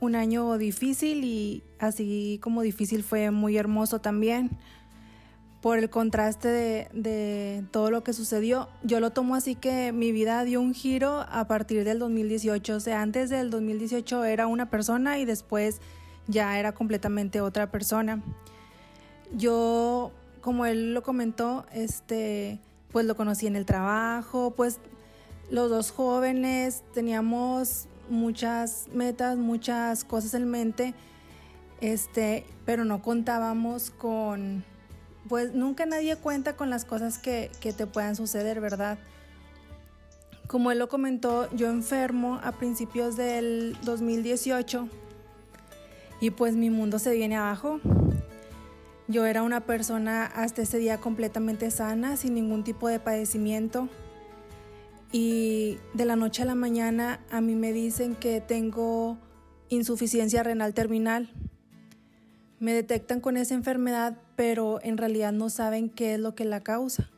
un 0.00 0.14
año 0.14 0.56
difícil 0.59 1.25
y 1.25 1.62
así 1.78 2.38
como 2.42 2.62
difícil 2.62 3.02
fue 3.02 3.30
muy 3.30 3.56
hermoso 3.56 4.00
también 4.00 4.50
por 5.60 5.78
el 5.78 5.90
contraste 5.90 6.88
de, 6.92 7.64
todo 7.70 7.90
lo 7.90 8.02
que 8.02 8.12
sucedió. 8.12 8.68
Yo 8.82 9.00
lo 9.00 9.10
tomo 9.10 9.34
así 9.34 9.54
que 9.54 9.92
mi 9.92 10.10
vida 10.12 10.42
dio 10.44 10.60
un 10.60 10.74
giro 10.74 11.26
a 11.28 11.46
partir 11.46 11.84
del 11.84 11.98
2018. 11.98 12.76
O 12.76 12.80
sea, 12.80 13.02
antes 13.02 13.28
del 13.28 13.50
2018 13.50 14.24
era 14.24 14.46
una 14.46 14.70
persona 14.70 15.18
y 15.18 15.24
después 15.24 15.80
ya 16.28 16.58
era 16.58 16.72
completamente 16.72 17.40
otra 17.40 17.70
persona. 17.70 18.22
Yo, 19.32 20.12
como 20.40 20.64
él 20.64 20.94
lo 20.94 21.02
comentó, 21.02 21.66
este, 21.72 22.58
pues 22.90 23.04
lo 23.04 23.14
conocí 23.14 23.46
en 23.46 23.56
el 23.56 23.66
trabajo, 23.66 24.54
pues 24.56 24.80
los 25.50 25.68
dos 25.68 25.90
jóvenes 25.90 26.82
teníamos 26.94 27.86
muchas 28.08 28.88
metas, 28.92 29.36
muchas 29.36 30.04
cosas 30.04 30.34
en 30.34 30.48
mente, 30.48 30.94
este, 31.80 32.44
pero 32.64 32.84
no 32.84 33.02
contábamos 33.02 33.90
con, 33.90 34.64
pues 35.28 35.54
nunca 35.54 35.86
nadie 35.86 36.16
cuenta 36.16 36.56
con 36.56 36.70
las 36.70 36.84
cosas 36.84 37.18
que, 37.18 37.50
que 37.60 37.72
te 37.72 37.86
puedan 37.86 38.16
suceder, 38.16 38.60
¿verdad? 38.60 38.98
Como 40.46 40.72
él 40.72 40.78
lo 40.78 40.88
comentó, 40.88 41.48
yo 41.54 41.68
enfermo 41.70 42.40
a 42.42 42.52
principios 42.52 43.16
del 43.16 43.76
2018 43.84 44.88
y 46.20 46.30
pues 46.30 46.56
mi 46.56 46.70
mundo 46.70 46.98
se 46.98 47.12
viene 47.14 47.36
abajo. 47.36 47.80
Yo 49.06 49.26
era 49.26 49.42
una 49.42 49.60
persona 49.60 50.26
hasta 50.26 50.62
ese 50.62 50.78
día 50.78 50.98
completamente 50.98 51.70
sana, 51.70 52.16
sin 52.16 52.34
ningún 52.34 52.64
tipo 52.64 52.88
de 52.88 53.00
padecimiento 53.00 53.88
y 55.12 55.78
de 55.94 56.04
la 56.04 56.16
noche 56.16 56.42
a 56.42 56.46
la 56.46 56.54
mañana 56.54 57.20
a 57.30 57.40
mí 57.40 57.54
me 57.54 57.72
dicen 57.72 58.14
que 58.14 58.40
tengo 58.40 59.18
insuficiencia 59.68 60.42
renal 60.42 60.74
terminal. 60.74 61.30
Me 62.60 62.72
detectan 62.72 63.20
con 63.20 63.36
esa 63.36 63.54
enfermedad, 63.54 64.18
pero 64.40 64.80
en 64.82 64.97
realidad 64.97 65.32
no 65.32 65.50
saben 65.50 65.90
qué 65.90 66.14
es 66.14 66.18
lo 66.18 66.35
que 66.35 66.47
la 66.47 66.62
causa. 66.62 67.11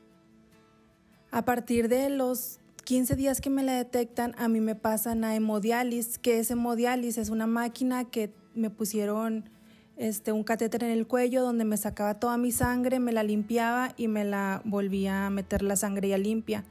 A 1.30 1.44
partir 1.44 1.88
de 1.88 2.10
los 2.10 2.58
15 2.82 3.14
días 3.14 3.40
que 3.40 3.48
me 3.48 3.62
la 3.62 3.74
detectan, 3.74 4.34
a 4.38 4.48
mí 4.48 4.60
me 4.60 4.74
pasan 4.74 5.22
a 5.22 5.36
hemodiálisis, 5.36 6.18
que 6.18 6.40
es 6.40 6.50
hemodiálisis, 6.50 7.18
es 7.18 7.30
una 7.30 7.46
máquina 7.46 8.10
que 8.10 8.34
me 8.56 8.70
pusieron 8.70 9.48
este, 9.96 10.32
un 10.32 10.42
catéter 10.42 10.82
en 10.82 10.90
el 10.90 11.06
cuello 11.06 11.42
donde 11.44 11.64
me 11.64 11.76
sacaba 11.76 12.18
toda 12.18 12.36
mi 12.38 12.50
sangre, 12.50 12.98
me 12.98 13.12
la 13.12 13.22
limpiaba 13.22 13.94
y 13.96 14.08
me 14.08 14.24
la 14.24 14.60
volvía 14.64 15.26
a 15.26 15.30
meter 15.30 15.62
la 15.62 15.76
sangre 15.76 16.08
ya 16.08 16.18
limpia. 16.18 16.64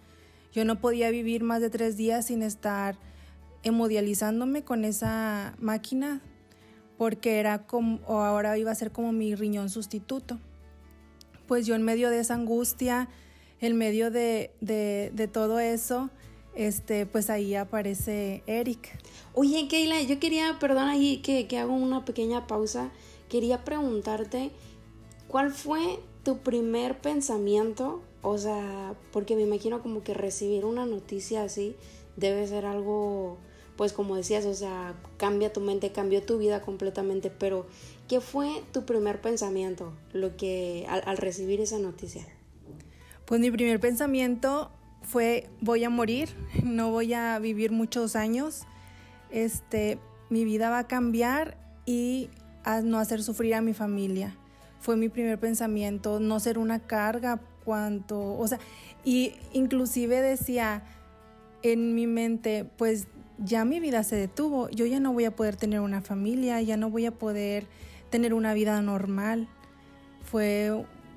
Yo 0.51 0.65
no 0.65 0.81
podía 0.81 1.11
vivir 1.11 1.43
más 1.43 1.61
de 1.61 1.69
tres 1.69 1.95
días 1.95 2.25
sin 2.25 2.43
estar 2.43 2.97
hemodializándome 3.63 4.65
con 4.65 4.83
esa 4.83 5.55
máquina 5.59 6.19
porque 7.01 7.39
era 7.39 7.65
como, 7.65 7.99
o 8.05 8.19
ahora 8.19 8.59
iba 8.59 8.69
a 8.69 8.75
ser 8.75 8.91
como 8.91 9.11
mi 9.11 9.33
riñón 9.33 9.71
sustituto. 9.71 10.37
Pues 11.47 11.65
yo 11.65 11.73
en 11.73 11.81
medio 11.81 12.11
de 12.11 12.19
esa 12.19 12.35
angustia, 12.35 13.09
en 13.59 13.75
medio 13.75 14.11
de, 14.11 14.51
de, 14.61 15.27
todo 15.27 15.59
eso, 15.59 16.11
este, 16.53 17.07
pues 17.07 17.31
ahí 17.31 17.55
aparece 17.55 18.43
Eric. 18.45 18.99
Oye, 19.33 19.67
Keila, 19.67 19.99
yo 20.03 20.19
quería, 20.19 20.59
perdón 20.59 20.89
ahí 20.89 21.23
que, 21.23 21.47
que 21.47 21.57
hago 21.57 21.73
una 21.73 22.05
pequeña 22.05 22.45
pausa, 22.45 22.91
quería 23.29 23.65
preguntarte, 23.65 24.51
¿cuál 25.27 25.49
fue 25.49 25.99
tu 26.21 26.37
primer 26.43 27.01
pensamiento 27.01 28.03
o 28.21 28.37
sea, 28.37 28.93
porque 29.11 29.35
me 29.35 29.41
imagino 29.41 29.81
como 29.81 30.03
que 30.03 30.13
recibir 30.13 30.65
una 30.65 30.85
noticia 30.85 31.41
así 31.41 31.75
debe 32.17 32.45
ser 32.45 32.67
algo, 32.67 33.39
pues 33.75 33.93
como 33.93 34.15
decías, 34.15 34.45
o 34.45 34.53
sea, 34.53 34.93
cambia 35.17 35.53
tu 35.53 35.61
mente, 35.61 35.91
cambió 35.91 36.21
tu 36.21 36.37
vida 36.37 36.61
completamente, 36.61 37.29
pero 37.29 37.65
¿qué 38.07 38.21
fue 38.21 38.63
tu 38.71 38.85
primer 38.85 39.21
pensamiento 39.21 39.93
lo 40.13 40.35
que 40.37 40.85
al, 40.87 41.17
recibir 41.17 41.61
esa 41.61 41.79
noticia? 41.79 42.25
Pues 43.25 43.39
mi 43.41 43.51
primer 43.51 43.79
pensamiento 43.79 44.71
fue 45.01 45.49
voy 45.61 45.83
a 45.83 45.89
morir, 45.89 46.29
no 46.63 46.91
voy 46.91 47.13
a 47.13 47.39
vivir 47.39 47.71
muchos 47.71 48.15
años, 48.15 48.63
este, 49.29 49.99
mi 50.29 50.45
vida 50.45 50.69
va 50.69 50.79
a 50.79 50.87
cambiar 50.87 51.57
y 51.85 52.29
a 52.63 52.81
no 52.81 52.99
hacer 52.99 53.23
sufrir 53.23 53.55
a 53.55 53.61
mi 53.61 53.73
familia. 53.73 54.35
Fue 54.79 54.95
mi 54.95 55.09
primer 55.09 55.39
pensamiento, 55.39 56.19
no 56.19 56.39
ser 56.39 56.57
una 56.57 56.79
carga 56.79 57.39
cuánto, 57.63 58.37
o 58.37 58.47
sea, 58.47 58.59
y 59.03 59.33
inclusive 59.53 60.21
decía, 60.21 60.83
en 61.63 61.95
mi 61.95 62.07
mente, 62.07 62.65
pues 62.77 63.07
ya 63.37 63.65
mi 63.65 63.79
vida 63.79 64.03
se 64.03 64.15
detuvo, 64.15 64.69
yo 64.69 64.85
ya 64.85 64.99
no 64.99 65.13
voy 65.13 65.25
a 65.25 65.35
poder 65.35 65.55
tener 65.55 65.79
una 65.79 66.01
familia, 66.01 66.61
ya 66.61 66.77
no 66.77 66.89
voy 66.89 67.05
a 67.05 67.11
poder 67.11 67.67
tener 68.09 68.33
una 68.33 68.53
vida 68.53 68.81
normal. 68.81 69.47
Fue 70.23 70.71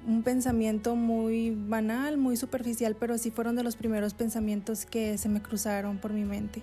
un 0.06 0.22
pensamiento 0.22 0.96
muy 0.96 1.50
banal, 1.50 2.16
muy 2.16 2.36
superficial, 2.36 2.96
pero 2.98 3.18
sí 3.18 3.30
fueron 3.30 3.56
de 3.56 3.62
los 3.62 3.76
primeros 3.76 4.14
pensamientos 4.14 4.86
que 4.86 5.18
se 5.18 5.28
me 5.28 5.42
cruzaron 5.42 5.98
por 5.98 6.12
mi 6.12 6.24
mente. 6.24 6.62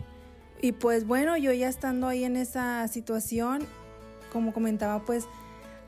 Y 0.61 0.73
pues 0.73 1.05
bueno, 1.07 1.37
yo 1.37 1.51
ya 1.51 1.67
estando 1.67 2.07
ahí 2.07 2.23
en 2.23 2.37
esa 2.37 2.87
situación, 2.87 3.65
como 4.31 4.53
comentaba, 4.53 5.03
pues 5.05 5.25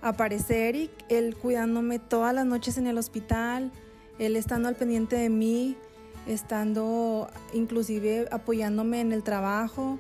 aparece 0.02 0.70
Eric, 0.70 0.92
él 1.10 1.36
cuidándome 1.36 2.00
todas 2.00 2.34
las 2.34 2.46
noches 2.46 2.78
en 2.78 2.88
el 2.88 2.98
hospital, 2.98 3.72
él 4.20 4.36
estando 4.36 4.68
al 4.68 4.76
pendiente 4.76 5.16
de 5.16 5.30
mí, 5.30 5.78
estando 6.28 7.30
inclusive 7.54 8.28
apoyándome 8.32 9.02
en 9.02 9.12
el 9.12 9.24
trabajo, 9.24 10.00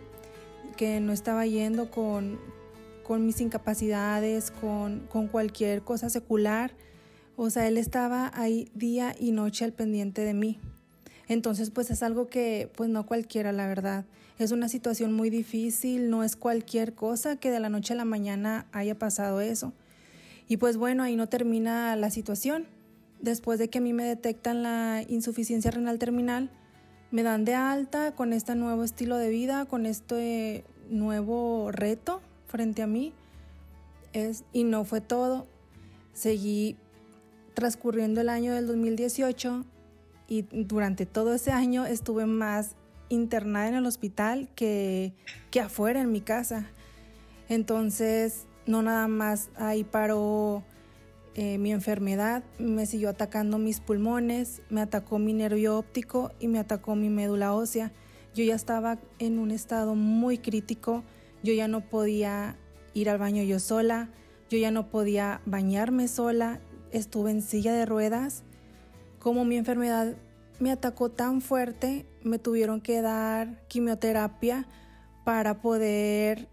que 0.77 0.99
no 0.99 1.13
estaba 1.13 1.45
yendo 1.45 1.91
con, 1.91 2.39
con 3.03 3.25
mis 3.25 3.41
incapacidades, 3.41 4.51
con, 4.51 5.01
con 5.09 5.27
cualquier 5.27 5.81
cosa 5.81 6.09
secular. 6.09 6.71
O 7.35 7.49
sea, 7.49 7.67
él 7.67 7.77
estaba 7.77 8.31
ahí 8.33 8.69
día 8.73 9.15
y 9.19 9.31
noche 9.31 9.65
al 9.65 9.73
pendiente 9.73 10.21
de 10.21 10.33
mí. 10.33 10.59
Entonces, 11.27 11.69
pues 11.69 11.89
es 11.89 12.03
algo 12.03 12.27
que, 12.27 12.69
pues 12.75 12.89
no 12.89 13.05
cualquiera, 13.05 13.51
la 13.51 13.67
verdad. 13.67 14.05
Es 14.39 14.51
una 14.51 14.67
situación 14.67 15.13
muy 15.13 15.29
difícil, 15.29 16.09
no 16.09 16.23
es 16.23 16.35
cualquier 16.35 16.93
cosa 16.93 17.37
que 17.37 17.51
de 17.51 17.59
la 17.59 17.69
noche 17.69 17.93
a 17.93 17.97
la 17.97 18.05
mañana 18.05 18.65
haya 18.71 18.97
pasado 18.97 19.41
eso. 19.41 19.73
Y 20.47 20.57
pues 20.57 20.77
bueno, 20.77 21.03
ahí 21.03 21.15
no 21.15 21.29
termina 21.29 21.95
la 21.95 22.09
situación 22.09 22.67
después 23.23 23.57
de 23.57 23.69
que 23.69 23.79
a 23.79 23.81
mí 23.81 23.93
me 23.93 24.03
detectan 24.03 24.63
la 24.63 25.01
insuficiencia 25.07 25.71
renal 25.71 25.97
terminal, 25.97 26.51
me 27.09 27.23
dan 27.23 27.45
de 27.45 27.55
alta 27.55 28.13
con 28.13 28.33
este 28.33 28.53
nuevo 28.53 28.83
estilo 28.83 29.17
de 29.17 29.29
vida, 29.29 29.65
con 29.65 29.85
este 29.85 30.65
nuevo 30.89 31.71
reto 31.71 32.21
frente 32.47 32.81
a 32.81 32.87
mí. 32.87 33.13
Y 34.51 34.63
no 34.65 34.83
fue 34.83 34.99
todo. 34.99 35.47
Seguí 36.13 36.75
transcurriendo 37.53 38.21
el 38.21 38.29
año 38.29 38.53
del 38.53 38.67
2018 38.67 39.65
y 40.27 40.41
durante 40.51 41.05
todo 41.05 41.33
ese 41.33 41.51
año 41.51 41.85
estuve 41.85 42.25
más 42.25 42.75
internada 43.09 43.69
en 43.69 43.75
el 43.75 43.85
hospital 43.85 44.49
que, 44.53 45.13
que 45.49 45.61
afuera 45.61 46.01
en 46.01 46.11
mi 46.11 46.21
casa. 46.21 46.67
Entonces, 47.47 48.47
no 48.65 48.81
nada 48.81 49.07
más 49.07 49.49
ahí 49.55 49.83
paró 49.83 50.63
eh, 51.35 51.57
mi 51.57 51.71
enfermedad, 51.71 52.43
me 52.59 52.85
siguió 52.85 53.09
atacando 53.09 53.57
mis 53.57 53.79
pulmones, 53.79 54.61
me 54.69 54.81
atacó 54.81 55.17
mi 55.17 55.33
nervio 55.33 55.77
óptico 55.77 56.31
y 56.39 56.47
me 56.47 56.59
atacó 56.59 56.95
mi 56.95 57.09
médula 57.09 57.53
ósea. 57.53 57.91
Yo 58.35 58.43
ya 58.43 58.55
estaba 58.55 58.99
en 59.19 59.39
un 59.39 59.51
estado 59.51 59.95
muy 59.95 60.37
crítico, 60.37 61.03
yo 61.41 61.53
ya 61.53 61.67
no 61.67 61.81
podía 61.81 62.57
ir 62.93 63.09
al 63.09 63.17
baño 63.17 63.41
yo 63.43 63.59
sola, 63.59 64.09
yo 64.49 64.57
ya 64.59 64.69
no 64.69 64.89
podía 64.89 65.41
bañarme 65.45 66.07
sola, 66.07 66.59
estuve 66.91 67.31
en 67.31 67.41
silla 67.41 67.73
de 67.73 67.87
ruedas. 67.87 68.43
Como 69.17 69.43
mi 69.43 69.57
enfermedad 69.57 70.15
me 70.59 70.71
atacó 70.71 71.09
tan 71.09 71.41
fuerte, 71.41 72.05
me 72.23 72.37
tuvieron 72.37 72.79
que 72.79 73.01
dar 73.01 73.67
quimioterapia 73.67 74.67
para 75.25 75.61
poder, 75.61 76.47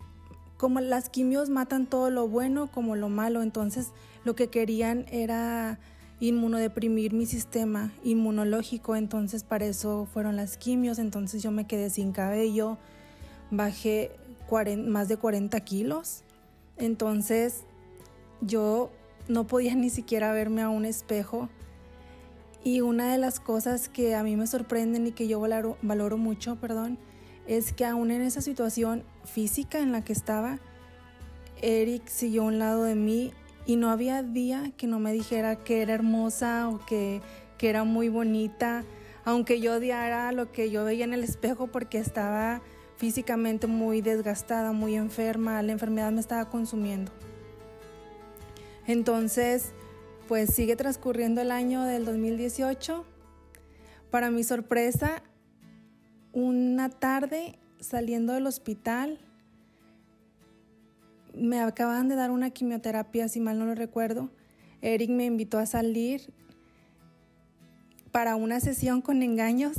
como 0.61 0.79
las 0.81 1.09
quimios 1.09 1.49
matan 1.49 1.87
todo 1.87 2.11
lo 2.11 2.29
bueno 2.29 2.71
como 2.71 2.95
lo 2.95 3.09
malo, 3.09 3.40
entonces 3.40 3.93
lo 4.25 4.35
que 4.37 4.49
querían 4.49 5.07
era 5.11 5.79
inmunodeprimir 6.21 7.14
mi 7.14 7.25
sistema 7.25 7.95
inmunológico, 8.05 8.95
entonces 8.95 9.43
para 9.43 9.64
eso 9.64 10.07
fueron 10.12 10.37
las 10.37 10.59
quimios, 10.59 10.99
entonces 10.99 11.43
yo 11.43 11.50
me 11.50 11.67
quedé 11.67 11.88
sin 11.88 12.12
cabello, 12.12 12.76
bajé 13.50 14.12
más 14.87 15.08
de 15.08 15.17
40 15.17 15.58
kilos, 15.61 16.25
entonces 16.76 17.65
yo 18.43 18.91
no 19.28 19.47
podía 19.47 19.75
ni 19.76 19.89
siquiera 19.89 20.30
verme 20.35 20.61
a 20.61 20.69
un 20.69 20.85
espejo. 20.85 21.49
Y 22.63 22.82
una 22.82 23.11
de 23.11 23.17
las 23.17 23.41
cosas 23.41 23.89
que 23.89 24.15
a 24.15 24.23
mí 24.23 24.37
me 24.37 24.47
sorprenden 24.47 25.06
y 25.06 25.13
que 25.13 25.26
yo 25.26 25.41
valoro, 25.41 25.78
valoro 25.80 26.19
mucho, 26.19 26.56
perdón, 26.56 26.99
es 27.47 27.73
que 27.73 27.85
aún 27.85 28.11
en 28.11 28.23
esa 28.23 28.41
situación 28.41 29.05
física 29.25 29.79
en 29.79 29.93
la 29.93 30.03
que 30.03 30.13
estaba, 30.13 30.59
Eric 31.63 32.07
siguió 32.09 32.43
a 32.43 32.47
un 32.47 32.59
lado 32.59 32.85
de 32.85 32.95
mí 32.95 33.33
y 33.67 33.76
no 33.76 33.91
había 33.91 34.23
día 34.23 34.73
que 34.76 34.87
no 34.87 34.99
me 34.99 35.13
dijera 35.13 35.57
que 35.57 35.83
era 35.83 35.95
hermosa 35.95 36.69
o 36.69 36.85
que, 36.87 37.21
era 37.61 37.85
muy 37.85 38.09
bonita, 38.09 38.85
aunque 39.25 39.61
yo 39.61 39.75
odiara 39.75 40.33
lo 40.33 40.50
que 40.50 40.71
yo 40.71 40.83
veía 40.85 41.05
en 41.05 41.13
el 41.13 41.23
espejo 41.23 41.67
porque 41.67 41.99
estaba 41.99 42.63
físicamente 42.97 43.67
muy 43.67 44.00
desgastada, 44.00 44.73
muy 44.73 44.95
enferma, 44.95 45.63
la 45.63 45.73
enfermedad 45.73 46.11
me 46.11 46.21
estaba 46.21 46.49
consumiendo. 46.49 47.13
Entonces, 48.87 49.73
pues 50.26 50.55
sigue 50.55 50.75
transcurriendo 50.75 51.43
el 51.43 51.50
año 51.50 51.85
del 51.85 52.07
2018. 52.07 53.05
Para 54.11 54.31
mi 54.31 54.43
sorpresa, 54.43 55.23
una 56.32 56.88
tarde 56.88 57.58
saliendo 57.80 58.32
del 58.32 58.47
hospital, 58.47 59.19
me 61.34 61.60
acaban 61.60 62.08
de 62.08 62.16
dar 62.16 62.30
una 62.30 62.50
quimioterapia, 62.50 63.28
si 63.28 63.40
mal 63.40 63.58
no 63.58 63.66
lo 63.66 63.75
recuerdo. 63.75 64.30
Eric 64.82 65.10
me 65.10 65.25
invitó 65.26 65.58
a 65.58 65.66
salir 65.66 66.32
para 68.12 68.36
una 68.36 68.60
sesión 68.60 69.02
con 69.02 69.23
engaños, 69.23 69.76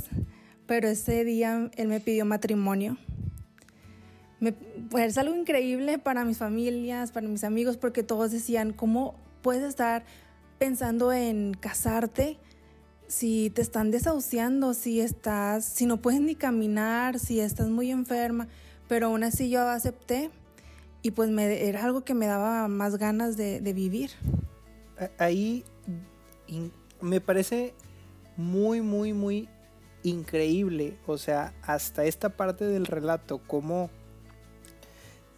pero 0.66 0.88
ese 0.88 1.24
día 1.24 1.70
él 1.76 1.88
me 1.88 2.00
pidió 2.00 2.24
matrimonio. 2.24 2.96
pues 4.90 5.06
es 5.06 5.18
algo 5.18 5.34
increíble 5.34 5.98
para 5.98 6.24
mis 6.24 6.38
familias, 6.38 7.12
para 7.12 7.28
mis 7.28 7.44
amigos, 7.44 7.76
porque 7.76 8.02
todos 8.02 8.30
decían, 8.32 8.72
¿cómo 8.72 9.14
puedes 9.42 9.62
estar 9.62 10.04
pensando 10.58 11.12
en 11.12 11.54
casarte 11.54 12.38
si 13.12 13.50
te 13.50 13.60
están 13.60 13.90
desahuciando, 13.90 14.72
si 14.72 15.02
estás, 15.02 15.66
si 15.66 15.84
no 15.84 15.98
puedes 15.98 16.22
ni 16.22 16.34
caminar, 16.34 17.18
si 17.18 17.40
estás 17.40 17.68
muy 17.68 17.90
enferma? 17.90 18.48
Pero 18.88 19.08
aún 19.08 19.22
así 19.22 19.50
yo 19.50 19.68
acepté 19.68 20.30
y 21.02 21.10
pues 21.10 21.28
me, 21.28 21.68
era 21.68 21.84
algo 21.84 22.04
que 22.04 22.14
me 22.14 22.24
daba 22.24 22.68
más 22.68 22.96
ganas 22.96 23.36
de, 23.36 23.60
vivir. 23.74 24.12
Ahí 25.18 25.62
me 27.02 27.20
parece 27.20 27.74
muy, 28.38 28.80
muy, 28.80 29.12
muy 29.12 29.46
increíble, 30.02 30.96
o 31.06 31.18
sea, 31.18 31.52
hasta 31.62 32.06
esta 32.06 32.30
parte 32.30 32.64
del 32.64 32.86
relato, 32.86 33.42
como 33.46 33.90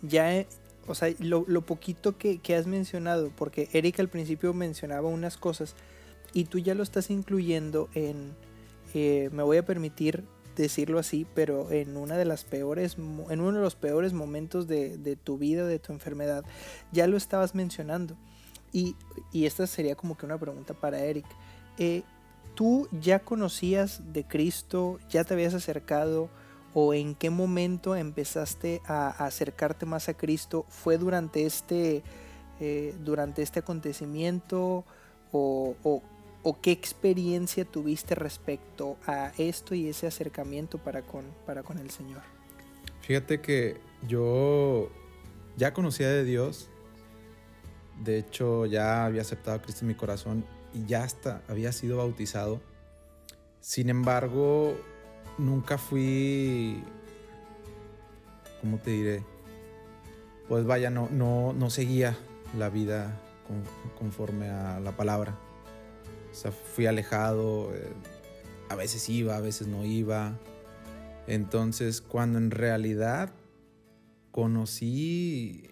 ya, 0.01 0.47
o 0.87 0.95
sea, 0.95 1.13
lo, 1.19 1.45
poquito 1.63 2.17
que, 2.17 2.41
has 2.55 2.69
mencionado, 2.69 3.33
porque 3.35 3.69
Erika 3.73 4.01
al 4.01 4.09
principio 4.09 4.55
mencionaba 4.55 5.09
unas 5.09 5.37
cosas 5.37 5.75
y 6.35 6.45
tú 6.45 6.59
ya 6.59 6.75
lo 6.75 6.83
estás 6.83 7.11
incluyendo 7.11 7.89
en, 7.95 8.35
eh, 8.93 9.31
me 9.33 9.45
voy 9.45 9.57
a 9.57 9.65
permitir 9.65 10.25
decirlo 10.57 10.99
así, 10.99 11.27
pero 11.35 11.71
en 11.71 11.97
una 11.97 12.17
de 12.17 12.25
las 12.25 12.45
peores, 12.45 12.97
en 12.97 13.41
uno 13.41 13.53
de 13.53 13.63
los 13.63 13.77
peores 13.77 14.13
momentos 14.13 14.67
de, 14.67 15.19
tu 15.23 15.39
vida, 15.39 15.67
de 15.67 15.79
tu 15.79 15.93
enfermedad, 15.93 16.45
ya 16.93 17.07
lo 17.07 17.17
estabas 17.17 17.55
mencionando. 17.55 18.17
Y, 18.73 18.97
esta 19.33 19.67
sería 19.67 19.95
como 19.95 20.17
que 20.17 20.27
una 20.27 20.39
pregunta 20.39 20.75
para 20.75 20.99
Eric. 20.99 21.27
Eh, 21.79 22.03
¿Tú 22.55 22.89
ya 22.93 23.21
conocías 23.21 24.13
de 24.13 24.25
Cristo? 24.25 24.99
¿Ya 25.11 25.25
te 25.25 25.35
habías 25.35 25.55
acercado? 25.55 26.29
¿O 26.73 26.95
en 26.95 27.15
qué 27.15 27.31
momento 27.31 27.95
empezaste 27.95 28.81
a, 28.87 29.09
acercarte 29.09 29.87
más 29.87 30.09
a 30.09 30.15
Cristo? 30.15 30.67
¿Fue 30.69 30.99
durante 30.99 31.47
este, 31.47 32.03
eh, 32.61 32.95
durante 33.05 33.43
este 33.43 33.61
acontecimiento? 33.61 34.85
¿O, 35.33 35.75
o 35.83 36.03
o 36.45 36.61
qué 36.61 36.71
experiencia 36.71 37.65
tuviste 37.65 38.15
respecto 38.15 38.97
a 39.07 39.33
esto 39.39 39.75
y 39.75 39.89
ese 39.89 40.07
acercamiento 40.07 40.79
para 40.79 41.03
con, 41.03 41.25
para 41.47 41.63
con 41.63 41.79
el 41.79 41.91
Señor? 41.91 42.23
Fíjate 43.01 43.41
que 43.41 43.79
yo 44.07 44.91
ya 45.57 45.73
conocía 45.73 46.09
de 46.09 46.23
Dios, 46.23 46.69
de 48.03 48.19
hecho 48.19 48.67
ya 48.67 49.07
había 49.07 49.23
aceptado 49.23 49.57
a 49.57 49.63
Cristo 49.63 49.81
en 49.83 49.89
mi 49.89 49.95
corazón 49.95 50.45
y 50.75 50.85
ya 50.85 51.03
hasta 51.03 51.43
había 51.49 51.73
sido 51.73 51.97
bautizado. 51.97 52.61
Sin 53.61 53.89
embargo, 53.89 54.77
nunca 55.39 55.79
fui, 55.79 56.85
¿cómo 58.61 58.79
te 58.79 58.91
diré? 58.91 59.23
Pues 60.49 60.67
vaya, 60.67 60.91
no, 60.91 61.09
no, 61.11 61.55
no 61.55 61.71
seguía 61.71 62.15
la 62.59 62.69
vida 62.69 63.19
conforme 63.99 64.51
a 64.51 64.79
la 64.81 64.93
palabra. 64.93 65.39
O 66.35 66.37
sea, 66.37 66.51
fui 66.51 66.87
alejado, 66.87 67.73
eh, 67.77 67.93
a 68.69 68.75
veces 68.75 69.09
iba, 69.09 69.37
a 69.37 69.41
veces 69.41 69.69
no 69.69 69.85
iba. 69.85 70.37
Entonces, 71.29 72.01
cuando 72.01 72.39
en 72.39 72.51
realidad 72.51 73.33
conocí, 74.33 75.71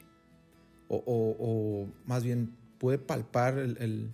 o, 0.88 1.88
más 2.06 2.22
bien 2.22 2.54
pude 2.78 2.98
palpar 2.98 3.58
el, 3.58 4.12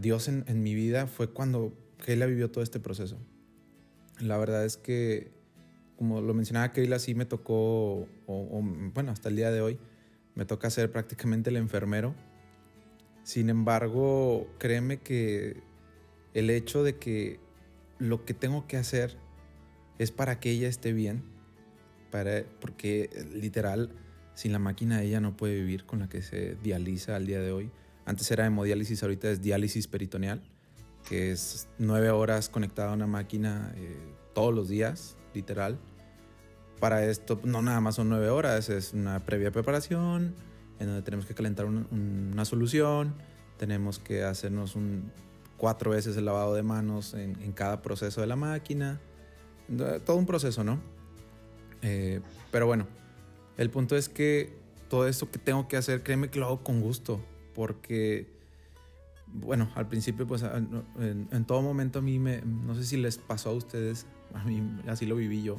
Dios 0.00 0.26
en, 0.26 0.62
mi 0.64 0.74
vida, 0.74 1.06
fue 1.06 1.30
cuando 1.30 1.72
Keila 2.04 2.26
vivió 2.26 2.50
todo 2.50 2.64
este 2.64 2.80
proceso. 2.80 3.16
La 4.18 4.38
verdad 4.38 4.64
es 4.64 4.76
que, 4.76 5.30
como 5.96 6.22
lo 6.22 6.34
mencionaba 6.34 6.72
Keila, 6.72 6.98
sí 6.98 7.14
me 7.14 7.24
tocó, 7.24 8.08
o, 8.26 8.62
bueno, 8.92 9.12
hasta 9.12 9.28
el 9.28 9.36
día 9.36 9.52
de 9.52 9.60
hoy, 9.60 9.78
me 10.34 10.44
toca 10.44 10.70
ser 10.70 10.90
prácticamente 10.90 11.50
el 11.50 11.56
enfermero. 11.56 12.16
Sin 13.26 13.50
embargo, 13.50 14.46
créeme 14.56 14.98
que 14.98 15.60
el 16.32 16.48
hecho 16.48 16.84
de 16.84 16.94
que 16.94 17.40
lo 17.98 18.24
que 18.24 18.34
tengo 18.34 18.68
que 18.68 18.76
hacer 18.76 19.16
es 19.98 20.12
para 20.12 20.38
que 20.38 20.52
ella 20.52 20.68
esté 20.68 20.92
bien, 20.92 21.24
para, 22.12 22.44
porque 22.60 23.10
literal, 23.34 23.90
sin 24.34 24.52
la 24.52 24.60
máquina 24.60 25.02
ella 25.02 25.20
no 25.20 25.36
puede 25.36 25.56
vivir 25.56 25.86
con 25.86 25.98
la 25.98 26.08
que 26.08 26.22
se 26.22 26.54
dializa 26.62 27.16
al 27.16 27.26
día 27.26 27.40
de 27.40 27.50
hoy. 27.50 27.72
Antes 28.04 28.30
era 28.30 28.46
hemodiálisis, 28.46 29.02
ahorita 29.02 29.28
es 29.28 29.42
diálisis 29.42 29.88
peritoneal, 29.88 30.40
que 31.08 31.32
es 31.32 31.66
nueve 31.78 32.10
horas 32.10 32.48
conectada 32.48 32.92
a 32.92 32.94
una 32.94 33.08
máquina 33.08 33.72
eh, 33.74 33.96
todos 34.36 34.54
los 34.54 34.68
días, 34.68 35.16
literal. 35.34 35.80
Para 36.78 37.04
esto 37.04 37.40
no 37.42 37.60
nada 37.60 37.80
más 37.80 37.96
son 37.96 38.08
nueve 38.08 38.28
horas, 38.30 38.68
es 38.68 38.92
una 38.92 39.24
previa 39.24 39.50
preparación 39.50 40.45
en 40.78 40.86
donde 40.86 41.02
tenemos 41.02 41.26
que 41.26 41.34
calentar 41.34 41.66
una 41.66 42.44
solución, 42.44 43.14
tenemos 43.56 43.98
que 43.98 44.24
hacernos 44.24 44.76
un, 44.76 45.10
cuatro 45.56 45.90
veces 45.90 46.16
el 46.16 46.26
lavado 46.26 46.54
de 46.54 46.62
manos 46.62 47.14
en, 47.14 47.40
en 47.42 47.52
cada 47.52 47.82
proceso 47.82 48.20
de 48.20 48.26
la 48.26 48.36
máquina, 48.36 49.00
todo 50.04 50.16
un 50.16 50.26
proceso, 50.26 50.64
¿no? 50.64 50.78
Eh, 51.82 52.20
pero 52.50 52.66
bueno, 52.66 52.86
el 53.56 53.70
punto 53.70 53.96
es 53.96 54.08
que 54.08 54.56
todo 54.88 55.08
esto 55.08 55.30
que 55.30 55.38
tengo 55.38 55.68
que 55.68 55.76
hacer, 55.76 56.02
créeme 56.02 56.28
que 56.28 56.38
lo 56.38 56.46
hago 56.46 56.62
con 56.62 56.80
gusto, 56.80 57.20
porque, 57.54 58.26
bueno, 59.26 59.70
al 59.74 59.88
principio, 59.88 60.26
pues 60.26 60.42
en, 60.42 61.44
todo 61.46 61.62
momento 61.62 61.98
a 61.98 62.02
mí 62.02 62.18
me, 62.18 62.42
no 62.42 62.74
sé 62.74 62.84
si 62.84 62.96
les 62.96 63.18
pasó 63.18 63.50
a 63.50 63.52
ustedes, 63.54 64.06
a 64.34 64.44
mí 64.44 64.62
así 64.86 65.06
lo 65.06 65.16
viví 65.16 65.42
yo, 65.42 65.56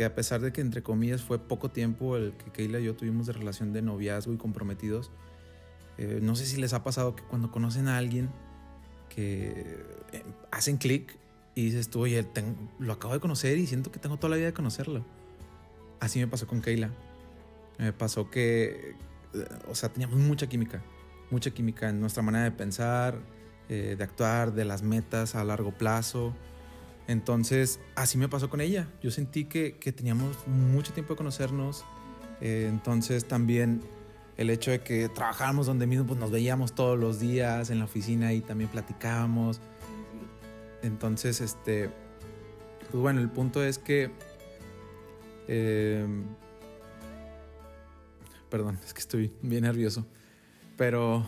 que 0.00 0.06
a 0.06 0.14
pesar 0.14 0.40
de 0.40 0.50
que 0.50 0.62
entre 0.62 0.82
comillas 0.82 1.20
fue 1.20 1.38
poco 1.38 1.70
tiempo 1.70 2.16
el 2.16 2.32
que 2.32 2.50
Keila 2.50 2.80
y 2.80 2.84
yo 2.84 2.96
tuvimos 2.96 3.26
de 3.26 3.34
relación 3.34 3.74
de 3.74 3.82
noviazgo 3.82 4.32
y 4.32 4.38
comprometidos, 4.38 5.10
eh, 5.98 6.20
no 6.22 6.36
sé 6.36 6.46
si 6.46 6.58
les 6.58 6.72
ha 6.72 6.82
pasado 6.82 7.14
que 7.14 7.22
cuando 7.22 7.50
conocen 7.50 7.86
a 7.86 7.98
alguien 7.98 8.30
que 9.10 9.76
eh, 10.12 10.24
hacen 10.50 10.78
clic 10.78 11.18
y 11.54 11.64
dices 11.66 11.90
tú, 11.90 12.00
oye, 12.00 12.26
lo 12.78 12.94
acabo 12.94 13.12
de 13.12 13.20
conocer 13.20 13.58
y 13.58 13.66
siento 13.66 13.92
que 13.92 13.98
tengo 13.98 14.16
toda 14.16 14.30
la 14.30 14.36
vida 14.36 14.46
de 14.46 14.54
conocerlo. 14.54 15.04
Así 16.00 16.18
me 16.18 16.26
pasó 16.26 16.46
con 16.46 16.62
Keila. 16.62 16.88
Me 17.76 17.92
pasó 17.92 18.30
que, 18.30 18.94
o 19.68 19.74
sea, 19.74 19.90
teníamos 19.90 20.18
mucha 20.18 20.48
química, 20.48 20.82
mucha 21.30 21.50
química 21.50 21.90
en 21.90 22.00
nuestra 22.00 22.22
manera 22.22 22.44
de 22.44 22.52
pensar, 22.52 23.18
eh, 23.68 23.96
de 23.98 24.04
actuar, 24.04 24.54
de 24.54 24.64
las 24.64 24.82
metas 24.82 25.34
a 25.34 25.44
largo 25.44 25.72
plazo. 25.72 26.34
Entonces, 27.10 27.80
así 27.96 28.18
me 28.18 28.28
pasó 28.28 28.48
con 28.48 28.60
ella. 28.60 28.88
Yo 29.02 29.10
sentí 29.10 29.44
que, 29.44 29.76
que 29.78 29.92
teníamos 29.92 30.36
mucho 30.46 30.92
tiempo 30.92 31.14
de 31.14 31.18
conocernos. 31.18 31.84
Eh, 32.40 32.66
entonces, 32.70 33.26
también 33.26 33.82
el 34.36 34.48
hecho 34.48 34.70
de 34.70 34.80
que 34.80 35.08
trabajábamos 35.08 35.66
donde 35.66 35.86
mismo, 35.86 36.06
pues 36.06 36.18
nos 36.18 36.30
veíamos 36.30 36.74
todos 36.74 36.98
los 36.98 37.20
días 37.20 37.70
en 37.70 37.78
la 37.80 37.84
oficina 37.84 38.32
y 38.32 38.40
también 38.40 38.70
platicábamos. 38.70 39.60
Entonces, 40.82 41.40
este, 41.40 41.90
pues 42.90 43.02
bueno, 43.02 43.20
el 43.20 43.28
punto 43.28 43.62
es 43.62 43.78
que 43.78 44.10
Em, 45.52 46.22
perdón, 48.48 48.78
es 48.84 48.94
que 48.94 49.00
estoy 49.00 49.32
bien 49.42 49.64
nervioso. 49.64 50.06
Pero. 50.76 51.26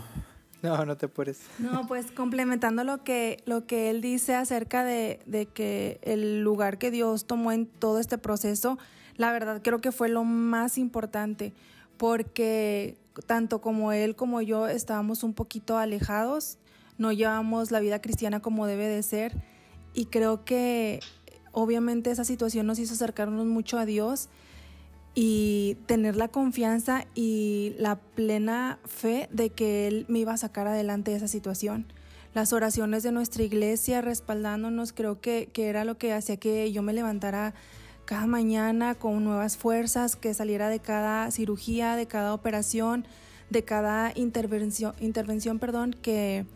No, 0.73 0.85
no 0.85 0.97
te 0.97 1.09
puedes. 1.09 1.41
No, 1.59 1.87
pues 1.89 2.13
complementando 2.13 2.85
lo 2.85 3.03
que, 3.03 3.43
lo 3.47 3.67
que 3.67 3.91
él 3.91 4.01
dice 4.01 4.37
acerca 4.37 4.85
de, 4.85 5.21
de 5.27 5.47
que 5.47 5.99
el 6.03 6.43
lugar 6.43 6.79
que 6.79 6.91
Dios 6.91 7.27
tomó 7.27 7.51
en 7.51 7.67
todo 7.67 7.99
este 7.99 8.17
proceso, 8.17 8.79
la 9.17 9.33
verdad 9.33 9.61
creo 9.63 9.81
que 9.81 9.91
fue 9.91 10.09
lo 10.09 10.25
más 10.25 10.79
importante, 10.79 11.53
porque 11.97 12.97
tanto 13.27 13.61
como 13.61 13.93
él 13.93 14.15
como 14.15 14.41
yo 14.41 14.69
estábamos 14.69 15.25
un 15.25 15.35
poquito 15.35 15.79
alejados, 15.79 16.59
no 16.97 17.11
llevamos 17.13 17.71
la 17.73 17.81
vida 17.81 18.01
cristiana 18.01 18.41
como 18.41 18.67
debe 18.67 18.87
de 18.87 19.03
ser, 19.03 19.43
y 19.95 20.07
creo 20.07 20.45
que 20.45 21.01
obviamente 21.51 22.11
esa 22.11 22.25
situación 22.25 22.67
nos 22.67 22.79
hizo 22.79 22.95
acercarnos 22.95 23.47
mucho 23.47 23.79
a 23.79 23.85
Dios 23.85 24.29
y 25.15 25.77
tener 25.87 26.17
la 26.17 26.29
confianza 26.29 27.05
y 27.15 27.75
la 27.79 27.97
plena 27.97 28.79
fe 28.85 29.29
de 29.31 29.51
que 29.51 29.87
Él 29.87 30.07
me 30.09 30.21
iba 30.21 30.33
a 30.33 30.39
sacar 30.39 30.67
adelante 30.67 31.11
de 31.11 31.19
esa 31.19 31.29
situación. 31.29 31.87
Las 32.35 32.55
oraciones 32.55 33.03
de 33.03 33.13
nuestra 33.13 33.43
iglesia 33.43 34.01
respaldándonos 34.01 34.95
creo 34.95 35.21
que, 35.21 35.51
era 35.55 35.85
lo 35.85 35.99
que 35.99 36.15
hacía 36.15 36.39
que 36.39 36.73
yo 36.73 36.83
me 36.83 36.95
levantara 36.95 37.53
cada 38.07 38.27
mañana 38.27 38.95
con 38.95 39.23
nuevas 39.23 39.59
fuerzas, 39.59 40.17
que 40.17 40.33
saliera 40.33 40.71
de 40.71 40.81
cada 40.81 41.31
cirugía, 41.31 41.95
de 41.95 42.07
cada 42.07 42.33
operación, 42.33 43.07
de 43.51 43.65
cada 43.65 44.13
intervención, 44.15 44.95
intervención 45.01 45.59
perdón, 45.59 45.95
que, 46.01 46.47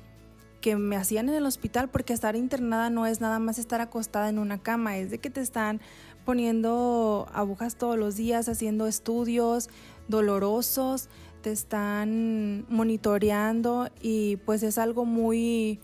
que 0.63 0.77
me 0.77 0.97
hacían 0.97 1.29
en 1.29 1.35
el 1.35 1.45
hospital, 1.45 1.91
porque 1.91 2.15
estar 2.15 2.37
internada 2.37 2.89
no 2.89 3.07
es 3.07 3.21
nada 3.21 3.39
más 3.39 3.59
estar 3.59 3.83
acostada 3.83 4.31
en 4.31 4.39
una 4.39 4.59
cama, 4.59 4.97
es 4.97 5.11
de 5.11 5.19
que 5.19 5.29
te 5.29 5.43
están 5.43 5.83
poniendo 6.27 7.29
agujas 7.33 7.77
todos 7.77 7.97
los 7.97 8.17
días, 8.17 8.49
haciendo 8.51 8.87
estudios 8.89 9.71
dolorosos, 10.09 11.09
te 11.41 11.53
están 11.53 12.67
monitoreando 12.69 13.89
y 14.03 14.37
pues 14.39 14.65
es 14.65 14.77
algo 14.77 15.05
muy, 15.05 15.79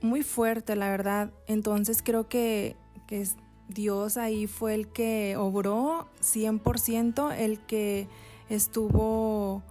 muy 0.00 0.22
fuerte, 0.22 0.74
la 0.74 0.88
verdad. 0.88 1.30
Entonces 1.46 2.00
creo 2.02 2.26
que, 2.26 2.74
que 3.06 3.28
Dios 3.68 4.16
ahí 4.16 4.46
fue 4.46 4.74
el 4.74 4.88
que 4.88 5.36
obró 5.36 6.08
100%, 6.22 7.34
el 7.36 7.60
que 7.60 8.08
estuvo, 8.48 9.62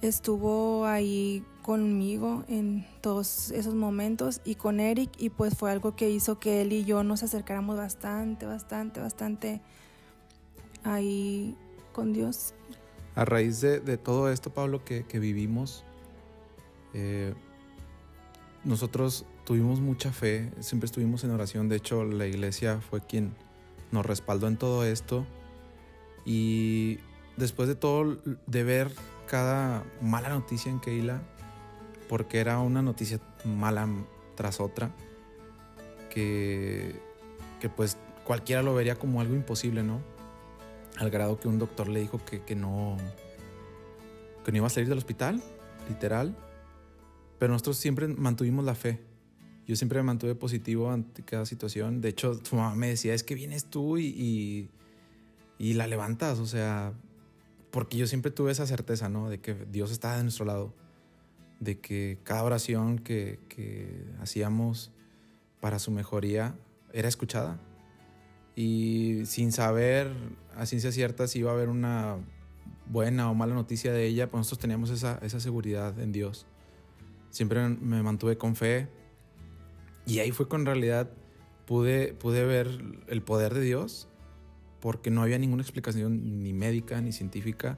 estuvo 0.00 0.86
ahí 0.86 1.44
conmigo 1.68 2.44
en 2.48 2.86
todos 3.02 3.50
esos 3.50 3.74
momentos 3.74 4.40
y 4.42 4.54
con 4.54 4.80
Eric 4.80 5.10
y 5.18 5.28
pues 5.28 5.54
fue 5.54 5.70
algo 5.70 5.94
que 5.94 6.08
hizo 6.08 6.38
que 6.40 6.62
él 6.62 6.72
y 6.72 6.86
yo 6.86 7.04
nos 7.04 7.22
acercáramos 7.22 7.76
bastante, 7.76 8.46
bastante, 8.46 9.00
bastante 9.00 9.60
ahí 10.82 11.54
con 11.92 12.14
Dios. 12.14 12.54
A 13.14 13.26
raíz 13.26 13.60
de, 13.60 13.98
todo 13.98 14.32
esto, 14.32 14.48
Pablo, 14.48 14.82
que, 14.82 15.04
vivimos, 15.18 15.84
eh, 16.94 17.34
nosotros 18.64 19.26
tuvimos 19.44 19.80
mucha 19.80 20.10
fe, 20.10 20.50
siempre 20.60 20.86
estuvimos 20.86 21.22
en 21.24 21.32
oración, 21.32 21.68
de 21.68 21.76
hecho 21.76 22.02
la 22.02 22.26
iglesia 22.26 22.80
fue 22.80 23.02
quien 23.02 23.34
nos 23.92 24.06
respaldó 24.06 24.48
en 24.48 24.56
todo 24.56 24.86
esto 24.86 25.26
y 26.24 26.98
después 27.36 27.68
de 27.68 27.74
todo, 27.74 28.16
de 28.46 28.64
ver 28.64 28.90
cada 29.26 29.84
mala 30.00 30.30
noticia 30.30 30.72
en 30.72 30.80
Keila, 30.80 31.20
porque 32.08 32.38
era 32.38 32.58
una 32.58 32.82
noticia 32.82 33.20
mala 33.44 33.88
tras 34.34 34.60
otra, 34.60 34.90
que, 36.10 37.00
que 37.60 37.68
pues 37.68 37.96
cualquiera 38.24 38.62
lo 38.62 38.74
vería 38.74 38.96
como 38.96 39.20
algo 39.20 39.34
imposible, 39.34 39.82
¿no? 39.82 40.00
Al 40.96 41.10
grado 41.10 41.38
que 41.38 41.48
un 41.48 41.58
doctor 41.58 41.88
le 41.88 42.00
dijo 42.00 42.24
que, 42.24 42.42
que 42.42 42.56
no, 42.56 42.96
que 44.44 44.52
no 44.52 44.58
iba 44.58 44.66
a 44.66 44.70
salir 44.70 44.88
del 44.88 44.98
hospital, 44.98 45.42
literal. 45.88 46.36
Pero 47.38 47.52
nosotros 47.52 47.76
siempre 47.76 48.08
mantuvimos 48.08 48.64
la 48.64 48.74
fe. 48.74 49.00
Yo 49.66 49.76
siempre 49.76 49.98
me 50.00 50.04
mantuve 50.04 50.34
positivo 50.34 50.90
ante 50.90 51.22
cada 51.22 51.46
situación. 51.46 52.00
De 52.00 52.08
hecho, 52.08 52.38
tu 52.38 52.56
mamá 52.56 52.74
me 52.74 52.88
decía, 52.88 53.14
es 53.14 53.22
que 53.22 53.34
vienes 53.34 53.66
tú 53.66 53.98
y, 53.98 54.06
y, 54.06 54.70
y, 55.58 55.74
la 55.74 55.86
levantas. 55.86 56.38
O 56.38 56.46
sea, 56.46 56.94
porque 57.70 57.96
yo 57.96 58.06
siempre 58.06 58.30
tuve 58.30 58.50
esa 58.50 58.66
certeza, 58.66 59.08
¿no? 59.08 59.28
De 59.28 59.40
que 59.40 59.54
Dios 59.70 59.92
está 59.92 60.16
de 60.16 60.22
nuestro 60.22 60.46
lado 60.46 60.74
de 61.60 61.78
que 61.80 62.18
cada 62.22 62.44
oración 62.44 62.98
que, 62.98 63.38
hacíamos 64.20 64.92
para 65.60 65.78
su 65.78 65.90
mejoría 65.90 66.54
era 66.92 67.08
escuchada. 67.08 67.58
Y 68.54 69.22
sin 69.26 69.52
saber 69.52 70.12
a 70.56 70.66
ciencia 70.66 70.92
cierta 70.92 71.26
si 71.28 71.40
iba 71.40 71.50
a 71.50 71.54
haber 71.54 71.68
una 71.68 72.16
buena 72.86 73.30
o 73.30 73.34
mala 73.34 73.54
noticia 73.54 73.92
de 73.92 74.06
ella, 74.06 74.30
pues 74.30 74.40
nosotros 74.40 74.60
teníamos 74.60 74.90
esa, 74.90 75.40
seguridad 75.40 75.98
en 76.00 76.12
Dios. 76.12 76.46
Siempre 77.30 77.68
me 77.68 78.02
mantuve 78.02 78.38
con 78.38 78.56
fe 78.56 78.88
y 80.06 80.20
ahí 80.20 80.32
fue 80.32 80.48
con 80.48 80.64
realidad 80.64 81.10
pude, 81.66 82.14
pude 82.14 82.44
ver 82.44 82.68
el 83.08 83.22
poder 83.22 83.54
de 83.54 83.60
Dios 83.60 84.08
porque 84.80 85.10
no 85.10 85.22
había 85.22 85.38
ninguna 85.38 85.62
explicación 85.62 86.42
ni 86.42 86.52
médica 86.52 87.00
ni 87.00 87.12
científica 87.12 87.76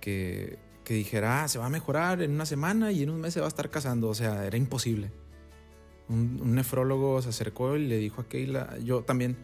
que, 0.00 0.58
que 0.90 0.94
dijera, 0.94 1.44
ah, 1.44 1.46
se 1.46 1.56
va 1.60 1.66
a 1.66 1.68
mejorar 1.68 2.20
en 2.20 2.32
una 2.32 2.44
semana 2.44 2.90
y 2.90 3.04
en 3.04 3.10
un 3.10 3.20
mes 3.20 3.32
se 3.32 3.38
va 3.38 3.46
a 3.46 3.48
estar 3.48 3.70
casando. 3.70 4.08
O 4.08 4.14
sea, 4.16 4.44
era 4.44 4.56
imposible. 4.56 5.12
Un, 6.08 6.56
nefrólogo 6.56 7.22
se 7.22 7.28
acercó 7.28 7.76
y 7.76 7.86
le 7.86 7.96
dijo 7.98 8.22
a 8.22 8.28
Keila, 8.28 8.76
yo 8.78 9.04
también, 9.04 9.36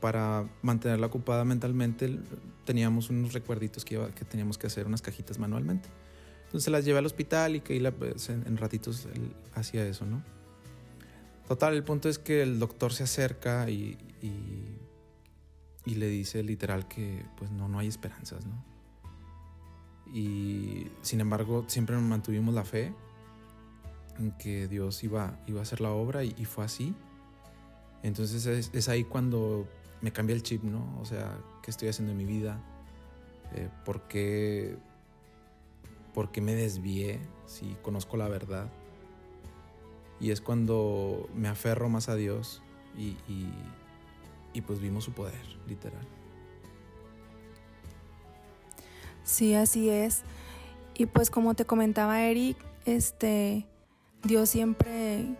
para 0.00 0.48
mantenerla 0.62 1.08
ocupada 1.08 1.44
mentalmente, 1.44 2.20
teníamos 2.64 3.10
unos 3.10 3.34
recuerditos 3.34 3.84
que, 3.84 4.00
que 4.14 4.24
teníamos 4.24 4.56
que 4.56 4.66
hacer, 4.66 4.86
unas 4.86 5.02
cajitas 5.02 5.38
manualmente. 5.38 5.90
Entonces 6.46 6.72
las 6.72 6.86
llevé 6.86 7.00
al 7.00 7.04
hospital 7.04 7.56
y 7.56 7.60
Keila 7.60 7.92
pues, 7.92 8.30
en, 8.30 8.56
ratitos 8.56 9.06
hacía 9.54 9.86
eso, 9.86 10.06
¿no? 10.06 10.24
Total, 11.46 11.74
el 11.74 11.84
punto 11.84 12.08
es 12.08 12.18
que 12.18 12.40
el 12.40 12.58
doctor 12.58 12.94
se 12.94 13.02
acerca 13.02 13.68
y, 13.68 13.98
y, 14.22 15.94
le 15.94 16.08
dice 16.08 16.42
literal 16.42 16.88
que 16.88 17.26
pues 17.36 17.50
no, 17.50 17.68
no 17.68 17.78
hay 17.78 17.88
esperanzas, 17.88 18.46
¿no? 18.46 18.73
Y 20.12 20.88
sin 21.02 21.20
embargo, 21.20 21.64
siempre 21.66 21.96
mantuvimos 21.96 22.54
la 22.54 22.64
fe 22.64 22.92
en 24.18 24.32
que 24.32 24.68
Dios 24.68 25.02
iba, 25.04 25.38
iba 25.46 25.60
a 25.60 25.62
hacer 25.62 25.80
la 25.80 25.90
obra 25.90 26.24
y, 26.24 26.44
fue 26.44 26.64
así. 26.64 26.94
Entonces 28.02 28.46
es, 28.46 28.88
ahí 28.88 29.04
cuando 29.04 29.66
me 30.00 30.12
cambia 30.12 30.34
el 30.34 30.42
chip, 30.42 30.62
¿no? 30.62 30.98
O 31.00 31.04
sea, 31.04 31.38
¿qué 31.62 31.70
estoy 31.70 31.88
haciendo 31.88 32.12
en 32.12 32.18
mi 32.18 32.24
vida? 32.24 32.60
Eh, 33.54 33.68
¿por, 33.84 34.02
qué, 34.08 34.76
¿Por 36.12 36.30
qué 36.30 36.40
me 36.40 36.54
desvié 36.54 37.20
si 37.46 37.76
conozco 37.82 38.16
la 38.16 38.28
verdad? 38.28 38.70
Y 40.20 40.30
es 40.30 40.40
cuando 40.40 41.28
me 41.34 41.48
aferro 41.48 41.88
más 41.88 42.08
a 42.08 42.14
Dios 42.14 42.62
y, 42.96 43.16
y, 44.52 44.60
pues 44.60 44.80
vimos 44.80 45.04
su 45.04 45.12
poder, 45.12 45.44
literal. 45.66 46.06
Sí, 49.24 49.54
así 49.54 49.88
es. 49.88 50.22
Y 50.96 51.06
pues 51.06 51.30
como 51.30 51.54
te 51.54 51.64
comentaba 51.64 52.22
Eric, 52.22 52.56
este 52.84 53.66
Dios 54.22 54.50
siempre 54.50 55.36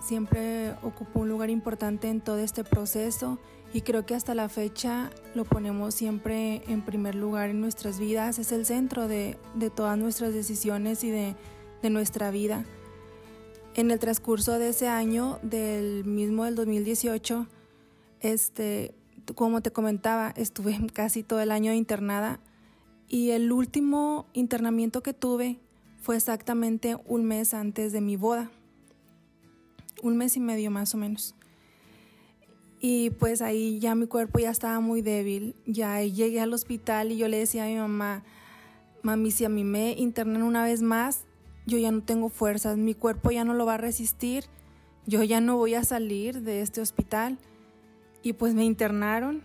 siempre 0.00 0.72
ocupó 0.82 1.20
un 1.20 1.30
lugar 1.30 1.48
importante 1.48 2.08
en 2.08 2.20
todo 2.20 2.38
este 2.38 2.62
proceso 2.62 3.38
y 3.72 3.80
creo 3.80 4.04
que 4.04 4.14
hasta 4.14 4.34
la 4.34 4.48
fecha 4.48 5.10
lo 5.34 5.44
ponemos 5.44 5.94
siempre 5.94 6.62
en 6.68 6.82
primer 6.82 7.14
lugar 7.14 7.48
en 7.50 7.60
nuestras 7.60 7.98
vidas, 7.98 8.38
es 8.38 8.52
el 8.52 8.66
centro 8.66 9.08
de, 9.08 9.36
todas 9.74 9.98
nuestras 9.98 10.34
decisiones 10.34 11.02
y 11.02 11.10
de, 11.10 11.34
de 11.82 11.90
nuestra 11.90 12.30
vida. 12.30 12.64
En 13.74 13.90
el 13.90 13.98
transcurso 13.98 14.58
de 14.58 14.68
ese 14.68 14.86
año, 14.86 15.40
del 15.42 16.04
mismo 16.04 16.44
del 16.44 16.54
2018, 16.54 17.48
este, 18.20 18.94
como 19.34 19.60
te 19.60 19.72
comentaba, 19.72 20.32
estuve 20.36 20.78
casi 20.92 21.24
todo 21.24 21.40
el 21.40 21.50
año 21.50 21.72
internada 21.72 22.38
y 23.08 23.30
el 23.30 23.52
último 23.52 24.26
internamiento 24.32 25.02
que 25.02 25.12
tuve 25.12 25.58
fue 26.00 26.16
exactamente 26.16 26.96
un 27.06 27.24
mes 27.24 27.54
antes 27.54 27.92
de 27.92 28.00
mi 28.00 28.16
boda, 28.16 28.50
un 30.02 30.16
mes 30.16 30.36
y 30.36 30.40
medio 30.40 30.70
más 30.70 30.94
o 30.94 30.98
menos. 30.98 31.34
Y 32.80 33.10
pues 33.10 33.40
ahí 33.40 33.78
ya 33.78 33.94
mi 33.94 34.06
cuerpo 34.06 34.38
ya 34.38 34.50
estaba 34.50 34.80
muy 34.80 35.00
débil, 35.00 35.56
ya 35.66 36.02
llegué 36.02 36.40
al 36.40 36.52
hospital 36.52 37.12
y 37.12 37.16
yo 37.16 37.28
le 37.28 37.38
decía 37.38 37.64
a 37.64 37.68
mi 37.68 37.76
mamá, 37.76 38.22
mami, 39.02 39.30
si 39.30 39.44
a 39.44 39.48
mí 39.48 39.64
me 39.64 39.92
internan 39.92 40.42
una 40.42 40.64
vez 40.64 40.82
más, 40.82 41.24
yo 41.66 41.78
ya 41.78 41.90
no 41.90 42.02
tengo 42.02 42.28
fuerzas, 42.28 42.76
mi 42.76 42.94
cuerpo 42.94 43.30
ya 43.30 43.44
no 43.44 43.54
lo 43.54 43.64
va 43.64 43.74
a 43.74 43.78
resistir, 43.78 44.44
yo 45.06 45.22
ya 45.22 45.40
no 45.40 45.56
voy 45.56 45.74
a 45.74 45.84
salir 45.84 46.42
de 46.42 46.60
este 46.60 46.80
hospital. 46.80 47.38
Y 48.22 48.34
pues 48.34 48.54
me 48.54 48.64
internaron, 48.64 49.42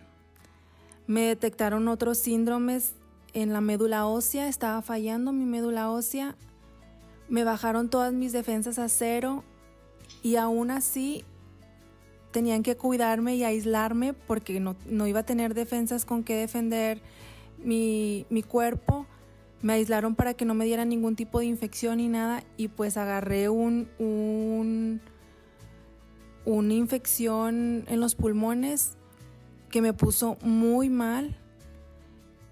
me 1.08 1.22
detectaron 1.22 1.88
otros 1.88 2.18
síndromes 2.18 2.94
en 3.34 3.54
la 3.54 3.62
médula 3.62 4.06
ósea, 4.08 4.48
estaba 4.48 4.82
fallando 4.82 5.32
mi 5.32 5.46
médula 5.46 5.90
ósea, 5.90 6.36
me 7.28 7.44
bajaron 7.44 7.90
todas 7.90 8.14
mis 8.14 8.32
defensas 8.32 8.80
a 8.80 8.90
cero 8.90 9.44
y 10.24 10.36
aún 10.36 10.72
así 10.72 11.24
tenían 12.32 12.64
que 12.64 12.76
cuidarme 12.76 13.36
y 13.36 13.44
aislarme 13.44 14.14
porque 14.14 14.60
no, 14.60 14.76
iba 15.08 15.22
a 15.22 15.26
tener 15.26 15.54
defensas 15.54 16.06
con 16.06 16.24
que 16.24 16.36
defender 16.36 17.02
mi, 17.64 18.26
mi 18.30 18.44
cuerpo 18.44 19.06
me 19.62 19.74
aislaron 19.74 20.16
para 20.16 20.34
que 20.34 20.46
no 20.46 20.54
me 20.54 20.66
diera 20.66 20.86
ningún 20.86 21.16
tipo 21.16 21.40
de 21.40 21.46
infección 21.46 21.98
ni 21.98 22.08
nada 22.08 22.44
y 22.58 22.70
pues 22.70 22.98
agarré 22.98 23.50
un, 23.50 23.90
un 24.00 25.02
una 26.46 26.74
infección 26.74 27.84
en 27.88 28.00
los 28.00 28.16
pulmones 28.16 28.98
que 29.70 29.82
me 29.82 29.94
puso 29.94 30.38
muy 30.42 30.90
mal. 30.90 31.38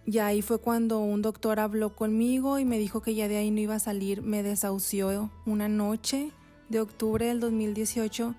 Y 0.10 0.20
ahí 0.20 0.41
fue 0.41 0.58
cuando 0.58 1.00
un 1.00 1.22
doctor 1.22 1.60
habló 1.60 1.93
conmigo 1.93 2.60
y 2.60 2.65
me 2.65 2.80
dijo 2.80 3.02
que 3.02 3.13
ya 3.13 3.28
de 3.28 3.36
ahí 3.36 3.52
no 3.52 3.60
iba 3.60 3.76
a 3.76 3.80
salir. 3.80 4.22
Me 4.22 4.41
desahució 4.41 5.30
una 5.46 5.67
noche 5.67 6.32
de 6.70 6.80
octubre 6.80 7.26
del 7.26 7.41
2018. 7.41 8.34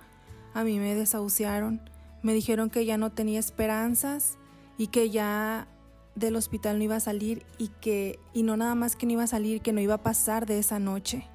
A 0.54 0.64
mí 0.64 0.78
me 0.78 0.94
desahuciaron. 0.94 1.82
Me 2.22 2.32
dijeron 2.32 2.70
que 2.70 2.86
ya 2.86 2.96
no 2.96 3.12
tenía 3.12 3.38
esperanzas 3.38 4.38
y 4.78 4.86
que 4.86 5.10
ya 5.10 5.68
del 6.14 6.36
hospital 6.36 6.78
no 6.78 6.84
iba 6.84 6.96
a 6.96 7.00
salir 7.00 7.44
y 7.58 7.68
que, 7.68 8.18
y 8.32 8.44
no 8.44 8.56
nada 8.56 8.74
más 8.74 8.96
que 8.96 9.04
no 9.04 9.12
iba 9.12 9.24
a 9.24 9.28
salir, 9.28 9.60
que 9.60 9.74
no 9.74 9.82
iba 9.82 9.94
a 9.94 10.02
pasar 10.02 10.46
de 10.46 10.58
esa 10.58 10.78
noche. 10.78 11.28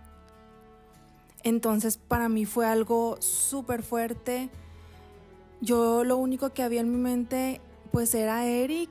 Entonces 1.44 1.98
para 1.98 2.28
mí 2.28 2.46
fue 2.46 2.66
algo 2.66 3.18
súper 3.22 3.84
fuerte. 3.84 4.50
Yo 5.62 6.04
lo 6.04 6.18
único 6.18 6.50
que 6.50 6.64
había 6.64 6.82
en 6.82 6.92
mi 6.92 6.98
mente 6.98 7.62
pues 7.92 8.16
era 8.16 8.48
Eric, 8.48 8.90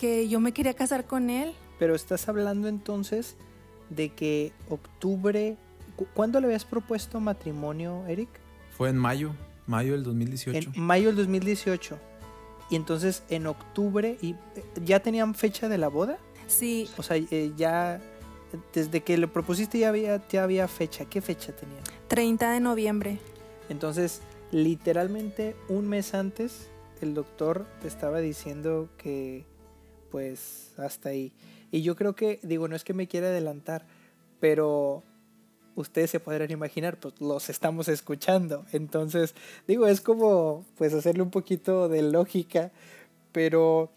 que 0.00 0.28
yo 0.28 0.40
me 0.40 0.52
quería 0.52 0.72
casar 0.72 1.04
con 1.04 1.28
él. 1.28 1.52
Pero 1.78 1.94
estás 1.94 2.26
hablando 2.26 2.68
entonces 2.68 3.36
de 3.90 4.08
que 4.08 4.50
octubre, 4.70 5.58
¿cuándo 6.14 6.40
le 6.40 6.46
habías 6.46 6.64
propuesto 6.64 7.20
matrimonio, 7.20 8.06
Eric? 8.08 8.30
Fue 8.78 8.88
en 8.88 8.96
mayo, 8.96 9.34
mayo 9.66 9.92
del 9.92 10.02
2018. 10.04 10.70
En 10.74 10.82
mayo 10.82 11.08
del 11.08 11.16
2018. 11.16 11.98
Y 12.70 12.76
entonces 12.76 13.24
en 13.28 13.46
octubre, 13.46 14.16
y 14.22 14.30
eh, 14.30 14.64
¿ya 14.82 15.00
tenían 15.00 15.34
fecha 15.34 15.68
de 15.68 15.76
la 15.76 15.88
boda? 15.88 16.16
Sí. 16.46 16.88
O 16.96 17.02
sea, 17.02 17.18
eh, 17.18 17.52
ya 17.58 18.00
desde 18.72 19.02
que 19.02 19.18
lo 19.18 19.30
propusiste 19.30 19.80
ya 19.80 19.90
había, 19.90 20.26
ya 20.28 20.44
había 20.44 20.66
fecha. 20.66 21.04
¿Qué 21.04 21.20
fecha 21.20 21.54
tenía? 21.54 21.82
30 22.08 22.52
de 22.52 22.60
noviembre. 22.60 23.18
Entonces, 23.68 24.22
literalmente 24.50 25.56
un 25.68 25.90
mes 25.90 26.14
antes, 26.14 26.70
el 27.02 27.12
doctor 27.12 27.66
te 27.82 27.88
estaba 27.88 28.20
diciendo 28.20 28.88
que, 28.96 29.49
pues, 30.10 30.72
hasta 30.76 31.10
ahí. 31.10 31.32
Y 31.70 31.82
yo 31.82 31.96
creo 31.96 32.14
que, 32.14 32.40
digo, 32.42 32.68
no 32.68 32.76
es 32.76 32.84
que 32.84 32.94
me 32.94 33.06
quiera 33.06 33.28
adelantar, 33.28 33.86
pero 34.40 35.02
ustedes 35.76 36.10
se 36.10 36.20
podrán 36.20 36.50
imaginar, 36.50 36.98
pues 36.98 37.20
los 37.20 37.48
estamos 37.48 37.88
escuchando. 37.88 38.64
Entonces, 38.72 39.34
digo, 39.66 39.86
es 39.86 40.00
como 40.00 40.64
pues 40.76 40.92
hacerle 40.94 41.22
un 41.22 41.30
poquito 41.30 41.88
de 41.88 42.02
lógica, 42.02 42.70
pero 43.32 43.90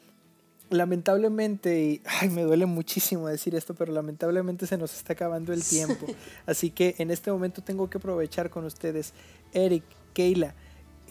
lamentablemente, 0.70 1.82
y 1.82 2.02
ay, 2.06 2.30
me 2.30 2.44
duele 2.44 2.66
muchísimo 2.66 3.28
decir 3.28 3.56
esto, 3.56 3.74
pero 3.74 3.94
lamentablemente 3.94 4.66
se 4.68 4.78
nos 4.78 4.94
está 4.96 5.14
acabando 5.14 5.54
el 5.54 5.64
tiempo. 5.68 6.08
Así 6.46 6.70
que 6.70 6.96
en 6.98 7.12
este 7.12 7.32
momento 7.32 7.62
tengo 7.62 7.90
que 7.90 7.98
aprovechar 7.98 8.50
con 8.50 8.66
ustedes, 8.66 9.14
Eric, 9.54 9.84
Keila, 10.14 10.56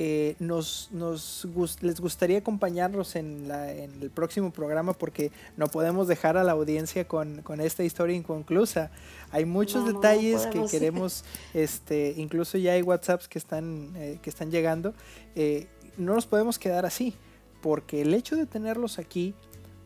eh, 0.04 0.34
nos, 0.40 0.88
nos 0.90 1.46
les 1.80 2.00
gustaría 2.00 2.38
acompañarnos 2.38 3.14
en, 3.14 3.46
la, 3.46 3.70
en, 3.70 4.02
el 4.02 4.10
próximo 4.10 4.50
programa 4.50 4.94
porque 4.94 5.30
no 5.56 5.68
podemos 5.68 6.08
dejar 6.08 6.36
a 6.36 6.42
la 6.42 6.50
audiencia 6.50 7.06
con, 7.06 7.42
con 7.42 7.60
esta 7.60 7.84
historia 7.84 8.16
inconclusa. 8.16 8.90
Hay 9.30 9.44
muchos 9.44 9.86
detalles 9.86 10.48
que 10.48 10.64
queremos, 10.72 11.24
este, 11.54 12.14
incluso 12.16 12.58
ya 12.58 12.72
hay 12.72 12.82
WhatsApps 12.82 13.28
que 13.28 13.38
están, 13.38 13.92
eh, 13.94 14.18
que 14.20 14.28
están 14.28 14.50
llegando. 14.50 14.92
Eh, 15.36 15.68
no 15.96 16.14
nos 16.16 16.26
podemos 16.26 16.58
quedar 16.58 16.84
así, 16.84 17.14
porque 17.60 18.02
el 18.02 18.12
hecho 18.12 18.34
de 18.34 18.46
tenerlos 18.46 18.98
aquí, 18.98 19.36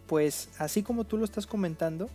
pues 0.06 0.48
así 0.56 0.82
como 0.82 1.04
tú 1.04 1.18
lo 1.18 1.26
estás 1.26 1.46
comentando, 1.46 2.08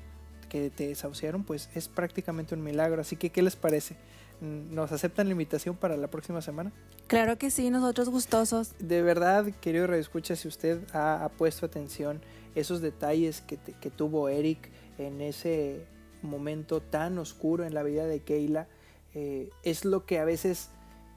que 0.50 0.72
te 0.72 0.88
desahuciaron, 0.88 1.44
pues 1.44 1.70
es 1.76 1.88
prácticamente 1.88 2.56
un 2.56 2.64
milagro. 2.64 3.00
Así 3.00 3.16
que, 3.16 3.30
¿qué 3.30 3.44
les 3.44 3.56
parece? 3.56 3.96
¿Nos 4.42 4.92
aceptan 4.92 5.28
la 5.28 5.34
invitación 5.34 5.76
para 5.76 5.96
la 5.96 6.10
próxima 6.10 6.42
semana? 6.42 6.72
Claro 7.06 7.38
que 7.38 7.52
sí, 7.52 7.70
nosotros 7.70 8.10
gustosos. 8.10 8.74
De 8.80 9.04
verdad, 9.04 9.46
querido 9.62 9.86
Radio 9.86 10.02
Escucha, 10.02 10.36
si 10.36 10.48
usted 10.48 10.82
ha, 10.94 11.30
puesto 11.38 11.68
atención 11.68 12.22
esos 12.56 12.82
detalles 12.82 13.42
que, 13.42 13.58
que, 13.58 13.90
tuvo 13.92 14.30
Eric 14.30 14.72
en 14.98 15.22
ese 15.22 15.86
momento 16.24 16.82
tan 16.82 17.20
oscuro 17.20 17.66
en 17.66 17.76
la 17.76 17.84
vida 17.84 18.06
de 18.06 18.22
Keila, 18.22 18.68
eh, 19.14 19.52
es 19.62 19.86
lo 19.86 20.06
que 20.06 20.18
a 20.18 20.26
veces 20.26 20.70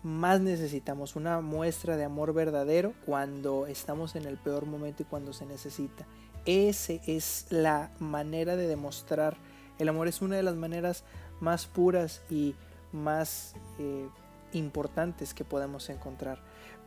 más 0.03 0.43
necesitamos, 0.43 1.17
una 1.17 1.41
muestra 1.41 1.97
de 1.97 2.05
amor 2.05 2.35
verdadero 2.35 2.93
cuando 3.07 3.67
estamos 3.67 4.17
en 4.17 4.27
el 4.27 4.37
peor 4.37 4.67
momento 4.67 5.03
y 5.03 5.07
cuando 5.07 5.33
se 5.33 5.47
necesita. 5.47 6.07
Esa 6.45 6.93
es 7.07 7.47
la 7.49 7.91
manera 8.01 8.55
de 8.55 8.67
demostrar. 8.67 9.39
El 9.79 9.89
amor 9.89 10.09
es 10.09 10.21
una 10.21 10.37
de 10.37 10.43
las 10.43 10.57
maneras 10.57 11.05
más 11.41 11.67
puras 11.67 12.21
y 12.29 12.55
más 12.95 13.55
eh, 13.79 14.09
importantes 14.53 15.35
que 15.35 15.45
podemos 15.45 15.91
encontrar. 15.91 16.39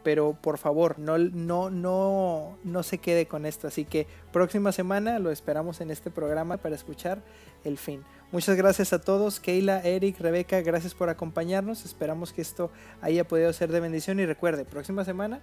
Pero 0.03 0.37
por 0.41 0.57
favor, 0.57 0.99
no, 0.99 1.17
no, 1.17 1.69
no, 1.69 2.57
no 2.63 2.83
se 2.83 2.97
quede 2.97 3.27
con 3.27 3.45
esto. 3.45 3.67
Así 3.67 3.83
que 3.83 4.07
próxima 4.31 4.71
semana 4.71 5.19
lo 5.19 5.31
esperamos 5.31 5.81
en 5.81 5.91
este 5.91 6.09
programa 6.09 6.57
para 6.57 6.75
escuchar 6.75 7.21
el 7.63 7.77
fin. 7.77 8.03
Muchas 8.31 8.55
gracias 8.57 8.93
a 8.93 9.01
todos, 9.01 9.39
Keila, 9.39 9.81
Eric, 9.81 10.19
Rebeca, 10.19 10.61
gracias 10.61 10.93
por 10.93 11.09
acompañarnos. 11.09 11.85
Esperamos 11.85 12.33
que 12.33 12.41
esto 12.41 12.71
haya 13.01 13.27
podido 13.27 13.51
ser 13.53 13.71
de 13.71 13.79
bendición 13.79 14.19
y 14.19 14.25
recuerde, 14.25 14.65
próxima 14.65 15.05
semana 15.05 15.41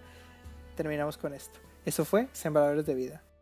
terminamos 0.77 1.17
con 1.17 1.35
esto. 1.35 1.59
Eso 1.85 2.05
fue 2.05 2.29
Sembradores 2.33 2.87
de 2.87 2.95
Vida. 2.95 3.34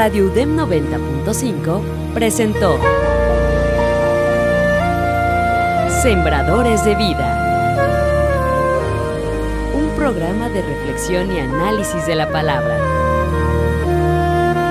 Radio 0.00 0.26
UDEM 0.26 0.56
90.5 0.56 1.82
presentó 2.14 2.78
Sembradores 6.02 6.84
de 6.84 6.94
Vida. 6.94 7.26
Un 9.74 9.90
programa 9.96 10.50
de 10.50 10.62
reflexión 10.62 11.32
y 11.34 11.40
análisis 11.40 12.06
de 12.06 12.14
la 12.14 12.30
palabra. 12.30 12.78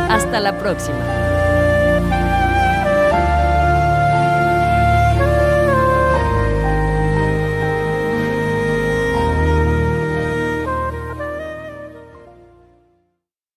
Hasta 0.10 0.40
la 0.40 0.58
próxima. 0.58 1.17